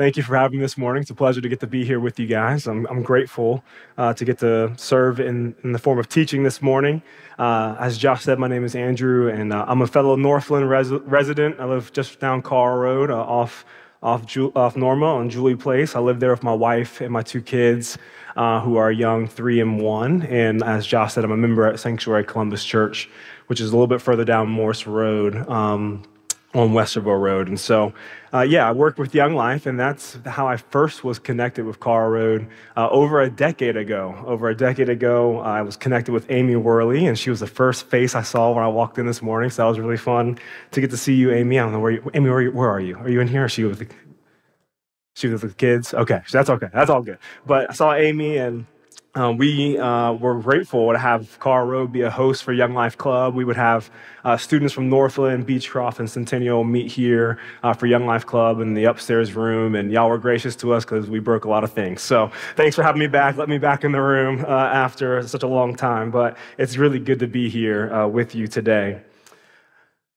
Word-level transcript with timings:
Thank 0.00 0.16
you 0.16 0.22
for 0.22 0.34
having 0.34 0.60
me 0.60 0.62
this 0.62 0.78
morning. 0.78 1.02
It's 1.02 1.10
a 1.10 1.14
pleasure 1.14 1.42
to 1.42 1.48
get 1.50 1.60
to 1.60 1.66
be 1.66 1.84
here 1.84 2.00
with 2.00 2.18
you 2.18 2.26
guys. 2.26 2.66
I'm, 2.66 2.86
I'm 2.86 3.02
grateful 3.02 3.62
uh, 3.98 4.14
to 4.14 4.24
get 4.24 4.38
to 4.38 4.72
serve 4.78 5.20
in, 5.20 5.54
in 5.62 5.72
the 5.72 5.78
form 5.78 5.98
of 5.98 6.08
teaching 6.08 6.42
this 6.42 6.62
morning. 6.62 7.02
Uh, 7.38 7.76
as 7.78 7.98
Josh 7.98 8.24
said, 8.24 8.38
my 8.38 8.48
name 8.48 8.64
is 8.64 8.74
Andrew, 8.74 9.28
and 9.28 9.52
uh, 9.52 9.66
I'm 9.68 9.82
a 9.82 9.86
fellow 9.86 10.16
Northland 10.16 10.70
res- 10.70 10.90
resident. 10.90 11.60
I 11.60 11.66
live 11.66 11.92
just 11.92 12.18
down 12.18 12.40
Karl 12.40 12.78
Road, 12.78 13.10
uh, 13.10 13.20
off 13.20 13.66
off, 14.02 14.24
Ju- 14.24 14.50
off 14.56 14.74
Norma 14.74 15.04
on 15.04 15.28
Julie 15.28 15.54
Place. 15.54 15.94
I 15.94 16.00
live 16.00 16.18
there 16.18 16.30
with 16.30 16.42
my 16.42 16.54
wife 16.54 17.02
and 17.02 17.12
my 17.12 17.20
two 17.20 17.42
kids, 17.42 17.98
uh, 18.36 18.62
who 18.62 18.76
are 18.76 18.90
young, 18.90 19.28
three 19.28 19.60
and 19.60 19.82
one. 19.82 20.22
And 20.22 20.64
as 20.64 20.86
Josh 20.86 21.12
said, 21.12 21.24
I'm 21.24 21.30
a 21.30 21.36
member 21.36 21.66
at 21.66 21.78
Sanctuary 21.78 22.24
Columbus 22.24 22.64
Church, 22.64 23.10
which 23.48 23.60
is 23.60 23.68
a 23.68 23.72
little 23.72 23.86
bit 23.86 24.00
further 24.00 24.24
down 24.24 24.48
Morse 24.48 24.86
Road. 24.86 25.46
Um, 25.46 26.04
on 26.52 26.70
Westerville 26.70 27.20
Road. 27.20 27.46
And 27.46 27.58
so, 27.60 27.92
uh, 28.34 28.40
yeah, 28.40 28.68
I 28.68 28.72
worked 28.72 28.98
with 28.98 29.14
Young 29.14 29.34
Life, 29.34 29.66
and 29.66 29.78
that's 29.78 30.18
how 30.26 30.48
I 30.48 30.56
first 30.56 31.04
was 31.04 31.18
connected 31.18 31.64
with 31.64 31.78
Karl 31.78 32.10
Road 32.10 32.48
uh, 32.76 32.88
over 32.90 33.20
a 33.20 33.30
decade 33.30 33.76
ago. 33.76 34.16
Over 34.26 34.48
a 34.48 34.56
decade 34.56 34.88
ago, 34.88 35.38
I 35.40 35.62
was 35.62 35.76
connected 35.76 36.12
with 36.12 36.28
Amy 36.30 36.56
Worley, 36.56 37.06
and 37.06 37.16
she 37.16 37.30
was 37.30 37.40
the 37.40 37.46
first 37.46 37.86
face 37.86 38.14
I 38.14 38.22
saw 38.22 38.52
when 38.52 38.64
I 38.64 38.68
walked 38.68 38.98
in 38.98 39.06
this 39.06 39.22
morning. 39.22 39.50
So 39.50 39.62
that 39.62 39.68
was 39.68 39.78
really 39.78 39.96
fun 39.96 40.38
to 40.72 40.80
get 40.80 40.90
to 40.90 40.96
see 40.96 41.14
you, 41.14 41.30
Amy. 41.30 41.58
I 41.58 41.62
don't 41.62 41.72
know 41.72 41.80
where 41.80 41.92
you, 41.92 42.10
Amy, 42.14 42.30
where, 42.30 42.42
you, 42.42 42.50
where 42.50 42.70
are 42.70 42.80
you? 42.80 42.96
Are 42.98 43.08
you 43.08 43.20
in 43.20 43.28
here? 43.28 43.44
Or 43.44 43.48
she 43.48 43.62
with 43.62 43.78
the, 43.78 43.88
she 45.14 45.28
with 45.28 45.42
the 45.42 45.50
kids? 45.50 45.94
Okay, 45.94 46.20
that's 46.32 46.50
okay. 46.50 46.68
That's 46.72 46.90
all 46.90 47.02
good. 47.02 47.18
But 47.46 47.70
I 47.70 47.74
saw 47.74 47.94
Amy, 47.94 48.38
and 48.38 48.66
um, 49.16 49.38
we 49.38 49.76
uh, 49.76 50.12
were 50.12 50.40
grateful 50.40 50.92
to 50.92 50.98
have 50.98 51.38
Karl 51.40 51.66
Road 51.66 51.90
be 51.90 52.02
a 52.02 52.10
host 52.10 52.44
for 52.44 52.52
Young 52.52 52.74
Life 52.74 52.96
Club. 52.96 53.34
We 53.34 53.44
would 53.44 53.56
have 53.56 53.90
uh, 54.24 54.36
students 54.36 54.72
from 54.72 54.88
Northland, 54.88 55.46
Beechcroft, 55.46 55.98
and 55.98 56.08
Centennial 56.08 56.62
meet 56.62 56.92
here 56.92 57.38
uh, 57.64 57.72
for 57.72 57.86
Young 57.86 58.06
Life 58.06 58.24
Club 58.24 58.60
in 58.60 58.74
the 58.74 58.84
upstairs 58.84 59.34
room, 59.34 59.74
and 59.74 59.90
y'all 59.90 60.08
were 60.08 60.18
gracious 60.18 60.54
to 60.56 60.72
us 60.72 60.84
because 60.84 61.10
we 61.10 61.18
broke 61.18 61.44
a 61.44 61.48
lot 61.48 61.64
of 61.64 61.72
things. 61.72 62.02
So 62.02 62.30
thanks 62.54 62.76
for 62.76 62.84
having 62.84 63.00
me 63.00 63.08
back. 63.08 63.36
Let 63.36 63.48
me 63.48 63.58
back 63.58 63.82
in 63.82 63.90
the 63.90 64.00
room 64.00 64.44
uh, 64.44 64.48
after 64.48 65.26
such 65.26 65.42
a 65.42 65.48
long 65.48 65.74
time, 65.74 66.12
but 66.12 66.36
it's 66.56 66.76
really 66.76 67.00
good 67.00 67.18
to 67.18 67.26
be 67.26 67.48
here 67.48 67.92
uh, 67.92 68.06
with 68.06 68.36
you 68.36 68.46
today. 68.46 69.02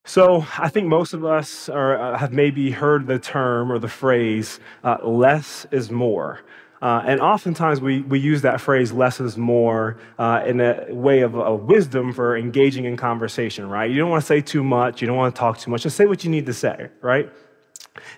So 0.06 0.46
I 0.60 0.70
think 0.70 0.88
most 0.88 1.14
of 1.14 1.26
us 1.26 1.68
are, 1.68 1.98
uh, 1.98 2.18
have 2.18 2.34
maybe 2.34 2.70
heard 2.70 3.08
the 3.08 3.18
term 3.18 3.72
or 3.72 3.80
the 3.80 3.88
phrase 3.88 4.60
"less 5.02 5.66
is 5.72 5.90
more." 5.90 6.42
Uh, 6.84 7.02
and 7.06 7.22
oftentimes 7.22 7.80
we, 7.80 8.02
we 8.02 8.20
use 8.20 8.42
that 8.42 8.60
phrase, 8.60 8.92
less 8.92 9.22
is 9.22 9.38
more, 9.38 9.96
uh, 10.20 10.44
in 10.46 10.60
a 10.60 10.86
way 10.90 11.22
of, 11.22 11.34
of 11.34 11.62
wisdom 11.62 12.12
for 12.12 12.36
engaging 12.36 12.84
in 12.84 12.98
conversation, 12.98 13.70
right? 13.70 13.90
You 13.90 13.98
don't 13.98 14.10
want 14.10 14.22
to 14.22 14.28
say 14.28 14.42
too 14.42 14.66
much, 14.66 15.00
you 15.00 15.08
don't 15.08 15.16
want 15.16 15.34
to 15.34 15.40
talk 15.40 15.58
too 15.58 15.72
much, 15.72 15.84
just 15.84 15.96
say 15.96 16.08
what 16.08 16.26
you 16.26 16.30
need 16.30 16.46
to 16.46 16.54
say, 16.54 16.90
right? 17.00 17.30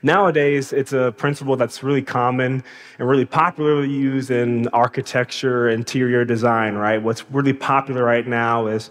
Nowadays, 0.02 0.74
it's 0.74 0.94
a 0.94 1.14
principle 1.16 1.56
that's 1.56 1.84
really 1.84 2.02
common 2.02 2.64
and 2.98 3.08
really 3.08 3.26
popularly 3.26 3.88
used 3.88 4.32
in 4.32 4.68
architecture, 4.70 5.70
interior 5.70 6.26
design, 6.26 6.74
right? 6.74 7.00
What's 7.00 7.30
really 7.30 7.54
popular 7.54 8.04
right 8.04 8.26
now 8.26 8.66
is 8.66 8.90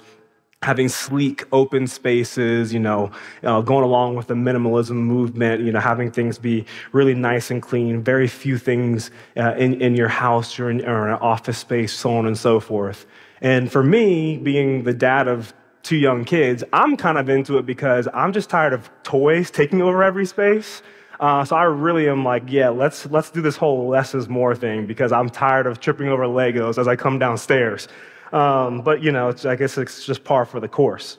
having 0.62 0.88
sleek 0.88 1.44
open 1.52 1.86
spaces 1.86 2.72
you 2.72 2.80
know 2.80 3.10
uh, 3.42 3.60
going 3.60 3.84
along 3.84 4.14
with 4.16 4.26
the 4.28 4.34
minimalism 4.34 4.96
movement 4.96 5.62
you 5.62 5.70
know 5.70 5.80
having 5.80 6.10
things 6.10 6.38
be 6.38 6.64
really 6.92 7.14
nice 7.14 7.50
and 7.50 7.62
clean 7.62 8.02
very 8.02 8.26
few 8.26 8.56
things 8.56 9.10
uh, 9.36 9.54
in, 9.56 9.80
in 9.80 9.94
your 9.94 10.08
house 10.08 10.58
or 10.58 10.70
in, 10.70 10.84
or 10.86 11.06
in 11.08 11.14
an 11.14 11.20
office 11.20 11.58
space 11.58 11.92
so 11.92 12.16
on 12.16 12.26
and 12.26 12.38
so 12.38 12.60
forth 12.60 13.06
and 13.40 13.70
for 13.70 13.82
me 13.82 14.38
being 14.38 14.84
the 14.84 14.94
dad 14.94 15.28
of 15.28 15.52
two 15.82 15.96
young 15.96 16.24
kids 16.24 16.64
i'm 16.72 16.96
kind 16.96 17.18
of 17.18 17.28
into 17.28 17.58
it 17.58 17.66
because 17.66 18.08
i'm 18.14 18.32
just 18.32 18.48
tired 18.48 18.72
of 18.72 18.90
toys 19.02 19.50
taking 19.50 19.82
over 19.82 20.02
every 20.02 20.24
space 20.24 20.82
uh, 21.20 21.44
so 21.44 21.54
I 21.54 21.62
really 21.64 22.08
am 22.08 22.24
like, 22.24 22.42
yeah, 22.48 22.70
let's 22.70 23.06
let's 23.06 23.30
do 23.30 23.40
this 23.40 23.56
whole 23.56 23.88
less 23.88 24.14
is 24.14 24.28
more 24.28 24.54
thing 24.54 24.86
because 24.86 25.12
I'm 25.12 25.28
tired 25.30 25.66
of 25.66 25.80
tripping 25.80 26.08
over 26.08 26.24
Legos 26.24 26.76
as 26.76 26.88
I 26.88 26.96
come 26.96 27.18
downstairs. 27.18 27.88
Um, 28.34 28.80
but, 28.80 29.00
you 29.00 29.12
know, 29.12 29.32
I 29.44 29.54
guess 29.54 29.78
it's 29.78 30.04
just 30.04 30.24
par 30.24 30.44
for 30.44 30.58
the 30.58 30.68
course. 30.68 31.18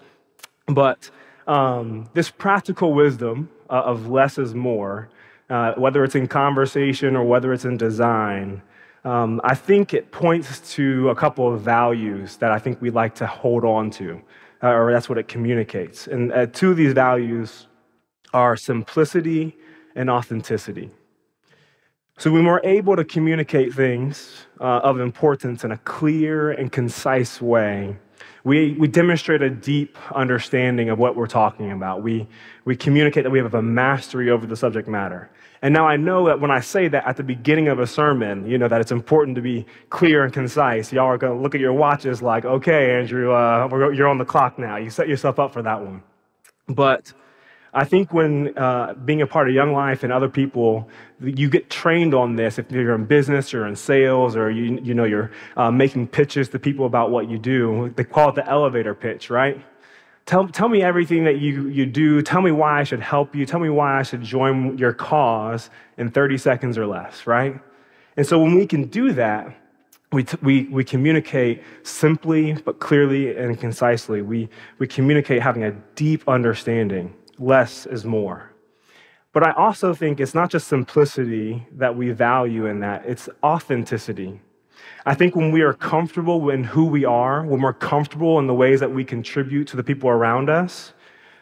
But 0.68 1.10
um, 1.48 2.10
this 2.14 2.30
practical 2.30 2.94
wisdom 2.94 3.50
uh, 3.70 3.92
of 3.92 4.10
less 4.10 4.38
is 4.38 4.54
more, 4.54 5.10
uh, 5.50 5.74
whether 5.84 6.04
it's 6.04 6.16
in 6.16 6.28
conversation 6.28 7.16
or 7.16 7.24
whether 7.24 7.54
it's 7.54 7.64
in 7.64 7.78
design, 7.78 8.62
um, 9.06 9.40
I 9.44 9.56
think 9.56 9.94
it 9.94 10.12
points 10.12 10.74
to 10.76 11.10
a 11.10 11.16
couple 11.16 11.46
of 11.54 11.62
values 11.62 12.38
that 12.38 12.52
I 12.52 12.60
think 12.60 12.82
we 12.82 12.90
like 12.90 13.16
to 13.16 13.28
hold 13.28 13.64
on 13.64 13.92
to, 13.92 14.22
uh, 14.62 14.72
or 14.78 14.92
that's 14.92 15.08
what 15.08 15.18
it 15.18 15.28
communicates. 15.30 16.08
And 16.08 16.34
uh, 16.34 16.48
two 16.48 16.72
of 16.72 16.78
these 16.78 16.94
values 16.94 17.68
are 18.34 18.58
simplicity 18.58 19.56
and 19.96 20.10
authenticity. 20.10 20.92
So, 22.18 22.32
when 22.32 22.46
we're 22.46 22.62
able 22.64 22.96
to 22.96 23.04
communicate 23.04 23.74
things 23.74 24.48
uh, 24.62 24.80
of 24.84 25.02
importance 25.02 25.66
in 25.66 25.74
a 25.74 25.78
clear 25.80 26.52
and 26.52 26.72
concise 26.72 27.42
way, 27.42 27.98
we, 28.46 28.74
we 28.74 28.88
demonstrate 28.88 29.42
a 29.42 29.50
deep 29.50 29.98
understanding 30.14 30.90
of 30.90 30.98
what 30.98 31.18
we're 31.18 31.28
talking 31.28 31.74
about. 31.74 32.04
We, 32.04 32.26
we 32.64 32.76
communicate 32.78 33.24
that 33.24 33.32
we 33.32 33.40
have 33.40 33.54
a 33.54 33.62
mastery 33.62 34.30
over 34.30 34.46
the 34.46 34.56
subject 34.56 34.88
matter. 34.88 35.30
And 35.62 35.74
now 35.74 35.88
I 35.88 35.98
know 35.98 36.26
that 36.28 36.40
when 36.40 36.52
I 36.52 36.62
say 36.62 36.88
that 36.88 37.06
at 37.06 37.18
the 37.18 37.24
beginning 37.24 37.68
of 37.68 37.80
a 37.80 37.88
sermon, 37.88 38.50
you 38.50 38.58
know, 38.58 38.70
that 38.70 38.80
it's 38.80 38.92
important 38.92 39.36
to 39.36 39.42
be 39.42 39.66
clear 39.90 40.24
and 40.24 40.32
concise. 40.32 40.94
Y'all 40.94 41.08
are 41.08 41.18
going 41.18 41.36
to 41.36 41.42
look 41.42 41.54
at 41.54 41.60
your 41.60 41.74
watches 41.74 42.22
like, 42.22 42.46
okay, 42.46 42.98
Andrew, 42.98 43.34
uh, 43.34 43.68
you're 43.92 44.08
on 44.08 44.20
the 44.20 44.26
clock 44.26 44.58
now. 44.58 44.78
You 44.78 44.90
set 44.90 45.10
yourself 45.10 45.38
up 45.40 45.52
for 45.52 45.64
that 45.64 45.82
one. 45.82 46.04
But 46.70 47.12
I 47.78 47.84
think 47.84 48.14
when 48.14 48.58
uh, 48.58 48.94
being 48.94 49.22
a 49.22 49.28
part 49.28 49.50
of 49.50 49.54
Young 49.54 49.74
Life 49.74 50.04
and 50.04 50.14
other 50.14 50.30
people, 50.30 50.88
you 51.22 51.50
get 51.50 51.70
trained 51.70 52.14
on 52.14 52.38
this. 52.38 52.58
If 52.58 52.72
you're 52.72 52.96
in 52.96 53.04
business 53.04 53.54
or 53.54 53.68
in 53.68 53.76
sales 53.76 54.38
or 54.38 54.50
you, 54.50 54.80
you 54.82 54.94
know, 54.94 55.04
you're 55.04 55.30
uh, 55.58 55.70
making 55.72 56.08
pitches 56.08 56.48
to 56.50 56.60
people 56.60 56.86
about 56.86 57.12
what 57.12 57.30
you 57.30 57.38
do, 57.38 57.94
they 57.98 58.06
call 58.06 58.30
it 58.30 58.36
the 58.36 58.48
elevator 58.48 58.96
pitch, 58.96 59.30
right? 59.30 59.62
Tell, 60.26 60.48
tell 60.48 60.70
me 60.70 60.84
everything 60.84 61.26
that 61.26 61.40
you, 61.40 61.68
you 61.68 61.86
do. 61.86 62.22
Tell 62.22 62.42
me 62.42 62.52
why 62.52 62.80
I 62.80 62.86
should 62.86 63.02
help 63.02 63.36
you. 63.36 63.46
Tell 63.46 63.60
me 63.60 63.70
why 63.70 64.00
I 64.00 64.04
should 64.04 64.24
join 64.24 64.78
your 64.78 64.94
cause 64.94 65.70
in 65.98 66.10
30 66.10 66.38
seconds 66.38 66.78
or 66.78 66.88
less, 66.88 67.28
right? 67.28 67.60
And 68.16 68.26
so 68.26 68.42
when 68.42 68.56
we 68.56 68.66
can 68.66 68.86
do 68.86 69.12
that, 69.12 69.54
we, 70.14 70.24
t- 70.24 70.38
we, 70.42 70.64
we 70.70 70.86
communicate 70.86 71.62
simply 71.84 72.54
but 72.54 72.80
clearly 72.80 73.36
and 73.36 73.60
concisely. 73.60 74.22
We, 74.22 74.48
we 74.80 74.88
communicate 74.88 75.42
having 75.42 75.66
a 75.66 75.72
deep 75.96 76.24
understanding 76.30 77.14
less 77.40 77.86
is 77.86 78.06
more. 78.06 78.52
But 79.34 79.46
I 79.46 79.52
also 79.52 79.94
think 79.94 80.20
it's 80.20 80.34
not 80.34 80.50
just 80.50 80.68
simplicity 80.68 81.68
that 81.74 81.96
we 81.96 82.12
value 82.12 82.68
in 82.68 82.80
that, 82.80 83.06
it's 83.06 83.28
authenticity. 83.44 84.40
I 85.06 85.14
think 85.14 85.36
when 85.36 85.52
we 85.52 85.62
are 85.62 85.74
comfortable 85.74 86.50
in 86.50 86.64
who 86.64 86.86
we 86.86 87.06
are, 87.06 87.46
when 87.46 87.62
we're 87.62 87.74
comfortable 87.74 88.40
in 88.40 88.48
the 88.48 88.54
ways 88.54 88.80
that 88.80 88.92
we 88.92 89.04
contribute 89.04 89.68
to 89.68 89.78
the 89.78 89.84
people 89.84 90.10
around 90.10 90.50
us, 90.50 90.94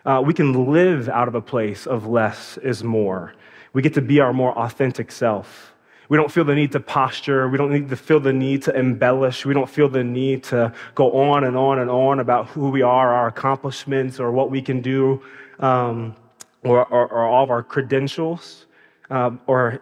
uh, 0.05 0.21
we 0.25 0.33
can 0.33 0.73
live 0.73 1.07
out 1.07 1.27
of 1.27 1.35
a 1.35 1.41
place 1.41 1.85
of 1.87 2.07
less 2.07 2.57
is 2.57 2.83
more. 2.83 3.33
We 3.71 3.81
get 3.81 3.93
to 3.93 4.01
be 4.01 4.19
our 4.19 4.33
more 4.33 4.57
authentic 4.57 5.11
self. 5.11 5.73
We 6.09 6.17
don't 6.17 6.31
feel 6.31 6.43
the 6.43 6.55
need 6.55 6.73
to 6.73 6.79
posture. 6.79 7.47
We 7.47 7.57
don't 7.57 7.71
need 7.71 7.89
to 7.89 7.95
feel 7.95 8.19
the 8.19 8.33
need 8.33 8.63
to 8.63 8.77
embellish. 8.77 9.45
We 9.45 9.53
don't 9.53 9.69
feel 9.69 9.87
the 9.87 10.03
need 10.03 10.43
to 10.45 10.73
go 10.95 11.11
on 11.11 11.43
and 11.43 11.55
on 11.55 11.79
and 11.79 11.89
on 11.89 12.19
about 12.19 12.47
who 12.49 12.69
we 12.69 12.81
are, 12.81 13.13
our 13.13 13.27
accomplishments, 13.27 14.19
or 14.19 14.31
what 14.31 14.51
we 14.51 14.61
can 14.61 14.81
do 14.81 15.23
um, 15.59 16.15
or, 16.63 16.85
or, 16.85 17.07
or, 17.07 17.25
all 17.25 17.43
of 17.43 17.49
our 17.49 17.63
credentials, 17.63 18.65
um, 19.09 19.39
or, 19.47 19.81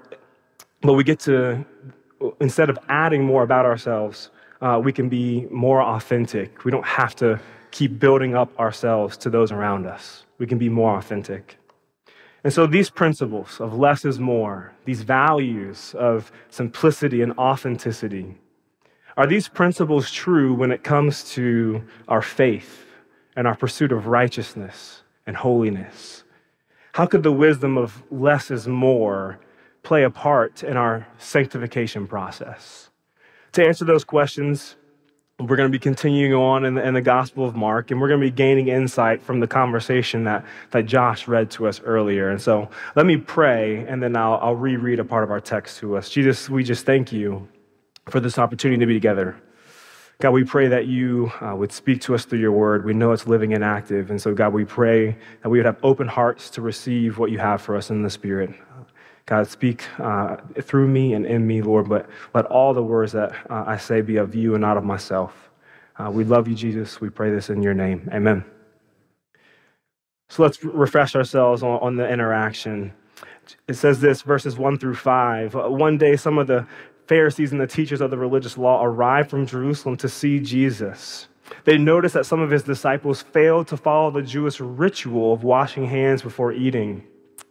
but 0.81 0.93
we 0.93 1.03
get 1.03 1.19
to, 1.21 1.63
instead 2.39 2.69
of 2.69 2.77
adding 2.89 3.23
more 3.23 3.43
about 3.43 3.65
ourselves, 3.65 4.31
uh, 4.61 4.79
we 4.83 4.91
can 4.91 5.09
be 5.09 5.47
more 5.51 5.81
authentic. 5.81 6.65
We 6.65 6.71
don't 6.71 6.85
have 6.85 7.15
to 7.17 7.39
keep 7.71 7.99
building 7.99 8.35
up 8.35 8.57
ourselves 8.59 9.17
to 9.17 9.29
those 9.29 9.51
around 9.51 9.85
us. 9.85 10.25
We 10.37 10.47
can 10.47 10.57
be 10.57 10.69
more 10.69 10.97
authentic. 10.97 11.57
And 12.43 12.51
so, 12.51 12.65
these 12.65 12.89
principles 12.89 13.59
of 13.59 13.77
less 13.77 14.03
is 14.03 14.19
more, 14.19 14.73
these 14.85 15.03
values 15.03 15.93
of 15.97 16.31
simplicity 16.49 17.21
and 17.21 17.33
authenticity, 17.37 18.35
are 19.17 19.27
these 19.27 19.47
principles 19.47 20.11
true 20.11 20.53
when 20.53 20.71
it 20.71 20.83
comes 20.83 21.29
to 21.33 21.83
our 22.07 22.21
faith 22.21 22.85
and 23.35 23.45
our 23.45 23.55
pursuit 23.55 23.91
of 23.91 24.07
righteousness? 24.07 25.03
And 25.31 25.37
holiness? 25.37 26.25
How 26.91 27.05
could 27.05 27.23
the 27.23 27.31
wisdom 27.31 27.77
of 27.77 28.03
less 28.11 28.51
is 28.51 28.67
more 28.67 29.39
play 29.81 30.03
a 30.03 30.09
part 30.09 30.61
in 30.61 30.75
our 30.75 31.07
sanctification 31.19 32.05
process? 32.05 32.89
To 33.53 33.65
answer 33.65 33.85
those 33.85 34.03
questions, 34.03 34.75
we're 35.39 35.55
going 35.55 35.69
to 35.69 35.71
be 35.71 35.79
continuing 35.79 36.33
on 36.33 36.65
in 36.65 36.75
the, 36.75 36.85
in 36.85 36.93
the, 36.95 37.01
Gospel 37.01 37.45
of 37.45 37.55
Mark, 37.55 37.91
and 37.91 38.01
we're 38.01 38.09
going 38.09 38.19
to 38.19 38.27
be 38.27 38.31
gaining 38.31 38.67
insight 38.67 39.23
from 39.23 39.39
the 39.39 39.47
conversation 39.47 40.25
that, 40.25 40.43
that 40.71 40.85
Josh 40.85 41.29
read 41.29 41.49
to 41.51 41.65
us 41.65 41.79
earlier. 41.79 42.29
And 42.29 42.41
so 42.41 42.69
let 42.97 43.05
me 43.05 43.15
pray, 43.15 43.85
and 43.87 44.03
then 44.03 44.17
I'll, 44.17 44.37
I'll 44.41 44.55
reread 44.55 44.99
a 44.99 45.05
part 45.05 45.23
of 45.23 45.31
our 45.31 45.39
text 45.39 45.79
to 45.79 45.95
us. 45.95 46.09
Jesus, 46.09 46.49
we 46.49 46.61
just 46.61 46.85
thank 46.85 47.13
you 47.13 47.47
for 48.09 48.19
this 48.19 48.37
opportunity 48.37 48.81
to 48.81 48.85
be 48.85 48.93
together. 48.93 49.41
God, 50.21 50.33
we 50.33 50.43
pray 50.43 50.67
that 50.67 50.85
you 50.85 51.31
uh, 51.41 51.55
would 51.55 51.71
speak 51.71 51.99
to 52.01 52.13
us 52.13 52.25
through 52.25 52.37
your 52.37 52.51
word. 52.51 52.85
We 52.85 52.93
know 52.93 53.11
it's 53.11 53.25
living 53.25 53.55
and 53.55 53.63
active. 53.63 54.11
And 54.11 54.21
so, 54.21 54.35
God, 54.35 54.53
we 54.53 54.63
pray 54.63 55.17
that 55.41 55.49
we 55.49 55.57
would 55.57 55.65
have 55.65 55.79
open 55.81 56.07
hearts 56.07 56.51
to 56.51 56.61
receive 56.61 57.17
what 57.17 57.31
you 57.31 57.39
have 57.39 57.59
for 57.59 57.75
us 57.75 57.89
in 57.89 58.03
the 58.03 58.09
Spirit. 58.09 58.51
God, 59.25 59.47
speak 59.47 59.83
uh, 59.99 60.37
through 60.61 60.87
me 60.87 61.15
and 61.15 61.25
in 61.25 61.47
me, 61.47 61.63
Lord, 61.63 61.89
but 61.89 62.07
let 62.35 62.45
all 62.45 62.71
the 62.71 62.83
words 62.83 63.13
that 63.13 63.31
uh, 63.49 63.63
I 63.65 63.77
say 63.77 64.01
be 64.01 64.17
of 64.17 64.35
you 64.35 64.53
and 64.53 64.61
not 64.61 64.77
of 64.77 64.83
myself. 64.83 65.49
Uh, 65.97 66.11
we 66.11 66.23
love 66.23 66.47
you, 66.47 66.53
Jesus. 66.53 67.01
We 67.01 67.09
pray 67.09 67.31
this 67.31 67.49
in 67.49 67.63
your 67.63 67.73
name. 67.73 68.07
Amen. 68.13 68.45
So 70.29 70.43
let's 70.43 70.63
refresh 70.63 71.15
ourselves 71.15 71.63
on, 71.63 71.79
on 71.79 71.95
the 71.95 72.07
interaction. 72.07 72.93
It 73.67 73.73
says 73.73 73.99
this, 73.99 74.21
verses 74.21 74.55
1 74.55 74.77
through 74.77 74.95
5. 74.95 75.55
Uh, 75.55 75.69
one 75.69 75.97
day, 75.97 76.15
some 76.15 76.37
of 76.37 76.45
the 76.45 76.67
Pharisees 77.11 77.51
and 77.51 77.59
the 77.59 77.67
teachers 77.67 77.99
of 77.99 78.09
the 78.09 78.17
religious 78.17 78.57
law 78.57 78.85
arrived 78.85 79.29
from 79.29 79.45
Jerusalem 79.45 79.97
to 79.97 80.07
see 80.07 80.39
Jesus. 80.39 81.27
They 81.65 81.77
noticed 81.77 82.13
that 82.13 82.25
some 82.25 82.39
of 82.39 82.49
his 82.49 82.63
disciples 82.63 83.21
failed 83.21 83.67
to 83.67 83.75
follow 83.75 84.11
the 84.11 84.21
Jewish 84.21 84.61
ritual 84.61 85.33
of 85.33 85.43
washing 85.43 85.85
hands 85.85 86.21
before 86.21 86.53
eating. 86.53 87.05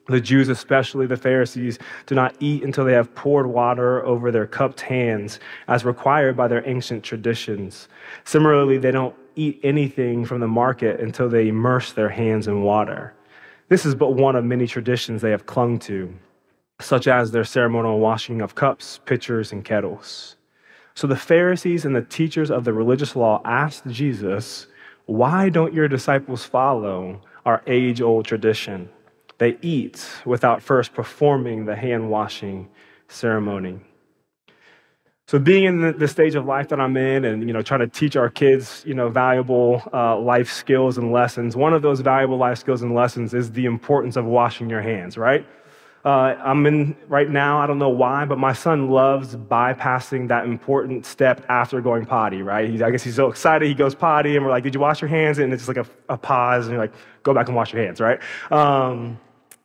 The 0.07 0.19
Jews, 0.19 0.49
especially 0.49 1.07
the 1.07 1.19
Pharisees, 1.19 1.79
do 2.07 2.15
not 2.15 2.35
eat 2.41 2.63
until 2.63 2.87
they 2.87 2.95
have 2.95 3.15
poured 3.15 3.49
water 3.49 4.03
over 4.07 4.31
their 4.31 4.47
cupped 4.47 4.81
hands, 4.81 5.41
as 5.69 5.85
required 5.85 6.39
by 6.39 6.49
their 6.49 6.67
ancient 6.67 7.05
traditions. 7.05 7.89
Similarly, 8.25 8.79
they 8.79 8.93
don't 8.93 9.15
eat 9.37 9.61
anything 9.63 10.25
from 10.25 10.41
the 10.41 10.49
market 10.49 11.01
until 11.01 11.29
they 11.29 11.49
immerse 11.49 11.93
their 11.93 12.09
hands 12.09 12.49
in 12.49 12.63
water. 12.63 13.13
This 13.69 13.85
is 13.85 13.95
but 13.95 14.15
one 14.15 14.37
of 14.37 14.45
many 14.47 14.67
traditions 14.67 15.21
they 15.21 15.33
have 15.33 15.45
clung 15.45 15.79
to, 15.81 16.15
such 16.81 17.07
as 17.07 17.31
their 17.31 17.45
ceremonial 17.45 17.99
washing 17.99 18.41
of 18.41 18.55
cups, 18.55 19.01
pitchers, 19.05 19.53
and 19.53 19.65
kettles. 19.65 20.37
So 20.95 21.07
the 21.07 21.17
Pharisees 21.17 21.85
and 21.85 21.95
the 21.95 22.03
teachers 22.03 22.51
of 22.51 22.65
the 22.65 22.73
religious 22.73 23.17
law 23.17 23.41
asked 23.45 23.87
Jesus, 23.87 24.67
Why 25.07 25.49
don't 25.49 25.73
your 25.73 25.89
disciples 25.89 26.45
follow 26.45 27.21
our 27.47 27.63
age 27.67 28.01
old 28.01 28.27
tradition? 28.27 28.89
They 29.39 29.57
eat 29.63 30.07
without 30.27 30.63
first 30.63 30.93
performing 30.93 31.65
the 31.65 31.77
hand 31.77 32.11
washing 32.11 32.69
ceremony. 33.09 33.81
So, 35.27 35.39
being 35.39 35.65
in 35.65 35.97
the, 35.97 36.09
stage 36.09 36.35
of 36.35 36.45
life 36.45 36.69
that 36.71 36.81
I'm 36.81 36.97
in, 36.97 37.25
and 37.25 37.47
you 37.47 37.53
know, 37.53 37.63
trying 37.63 37.81
to 37.81 37.87
teach 37.87 38.17
our 38.17 38.29
kids, 38.29 38.83
you 38.85 38.95
know, 38.95 39.09
valuable 39.09 39.81
uh, 39.95 40.19
life 40.19 40.51
skills 40.51 40.99
and 40.99 41.13
lessons. 41.13 41.55
One 41.55 41.73
of 41.73 41.83
those 41.83 42.01
valuable 42.01 42.37
life 42.37 42.59
skills 42.59 42.83
and 42.83 42.97
lessons 42.97 43.33
is 43.33 43.53
the 43.53 43.65
importance 43.65 44.17
of 44.17 44.25
washing 44.25 44.69
your 44.69 44.83
hands. 44.83 45.17
Right? 45.17 45.47
Uh, 46.05 46.35
I'm 46.43 46.65
in 46.67 46.97
right 47.09 47.29
now. 47.29 47.59
I 47.61 47.67
don't 47.67 47.79
know 47.79 47.91
why, 47.91 48.25
but 48.25 48.39
my 48.39 48.55
son 48.55 48.91
loves 48.91 49.37
bypassing 49.37 50.29
that 50.29 50.47
important 50.47 51.05
step 51.05 51.45
after 51.49 51.81
going 51.81 52.07
potty. 52.07 52.43
Right? 52.43 52.71
He's, 52.71 52.81
I 52.81 52.91
guess 52.91 53.03
he's 53.03 53.17
so 53.17 53.29
excited. 53.29 53.69
He 53.69 53.75
goes 53.75 53.95
potty, 53.95 54.37
and 54.37 54.45
we're 54.45 54.51
like, 54.51 54.65
"Did 54.65 54.75
you 54.75 54.81
wash 54.81 55.03
your 55.03 55.09
hands?" 55.09 55.39
And 55.39 55.53
it's 55.53 55.67
just 55.67 55.77
like 55.77 55.87
a, 55.87 56.13
a 56.13 56.17
pause, 56.17 56.67
and 56.67 56.73
you're 56.73 56.83
like, 56.83 56.95
"Go 57.23 57.35
back 57.35 57.49
and 57.49 57.57
wash 57.57 57.73
your 57.73 57.83
hands." 57.83 58.01
Right? 58.01 58.19
Um, 58.51 59.19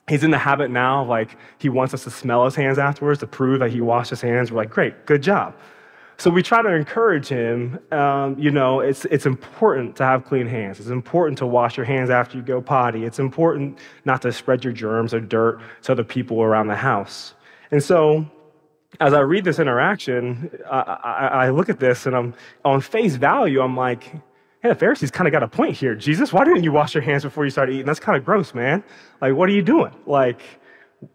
He's 0.07 0.23
in 0.23 0.29
the 0.29 0.37
habit 0.37 0.69
now, 0.69 1.03
like 1.03 1.35
he 1.57 1.67
wants 1.67 1.93
us 1.93 2.03
to 2.03 2.11
smell 2.11 2.45
his 2.45 2.53
hands 2.53 2.77
afterwards 2.77 3.21
to 3.21 3.27
prove 3.27 3.59
that 3.59 3.71
he 3.71 3.81
washed 3.81 4.11
his 4.11 4.21
hands. 4.21 4.51
We're 4.51 4.57
like, 4.57 4.69
great, 4.69 5.05
good 5.07 5.23
job. 5.23 5.55
So 6.17 6.29
we 6.29 6.41
try 6.41 6.61
to 6.61 6.73
encourage 6.73 7.27
him. 7.27 7.79
Um, 7.91 8.37
you 8.39 8.51
know, 8.51 8.79
it's, 8.79 9.05
it's 9.05 9.25
important 9.25 9.95
to 9.97 10.03
have 10.03 10.25
clean 10.25 10.47
hands. 10.47 10.79
It's 10.79 10.89
important 10.89 11.37
to 11.39 11.45
wash 11.45 11.75
your 11.75 11.85
hands 11.85 12.09
after 12.09 12.37
you 12.37 12.43
go 12.43 12.61
potty. 12.61 13.03
It's 13.03 13.19
important 13.19 13.79
not 14.05 14.21
to 14.21 14.31
spread 14.31 14.63
your 14.63 14.73
germs 14.73 15.13
or 15.13 15.19
dirt 15.19 15.61
to 15.83 15.91
other 15.91 16.03
people 16.03 16.41
around 16.41 16.67
the 16.67 16.75
house. 16.75 17.33
And 17.71 17.83
so 17.83 18.25
as 18.99 19.13
I 19.13 19.19
read 19.19 19.43
this 19.43 19.59
interaction, 19.59 20.49
I, 20.69 20.79
I, 20.79 21.27
I 21.27 21.49
look 21.49 21.69
at 21.69 21.79
this 21.79 22.05
and 22.05 22.15
I'm 22.15 22.33
on 22.63 22.81
face 22.81 23.15
value, 23.15 23.61
I'm 23.61 23.75
like, 23.75 24.03
hey, 24.61 24.69
the 24.69 24.75
Pharisees 24.75 25.11
kind 25.11 25.27
of 25.27 25.31
got 25.31 25.43
a 25.43 25.47
point 25.47 25.75
here. 25.75 25.95
Jesus, 25.95 26.31
why 26.31 26.45
didn't 26.45 26.63
you 26.63 26.71
wash 26.71 26.93
your 26.93 27.03
hands 27.03 27.23
before 27.23 27.43
you 27.43 27.51
started 27.51 27.73
eating? 27.73 27.85
That's 27.85 27.99
kind 27.99 28.17
of 28.17 28.23
gross, 28.23 28.53
man. 28.53 28.83
Like, 29.21 29.33
what 29.35 29.49
are 29.49 29.51
you 29.51 29.61
doing? 29.61 29.93
Like, 30.05 30.41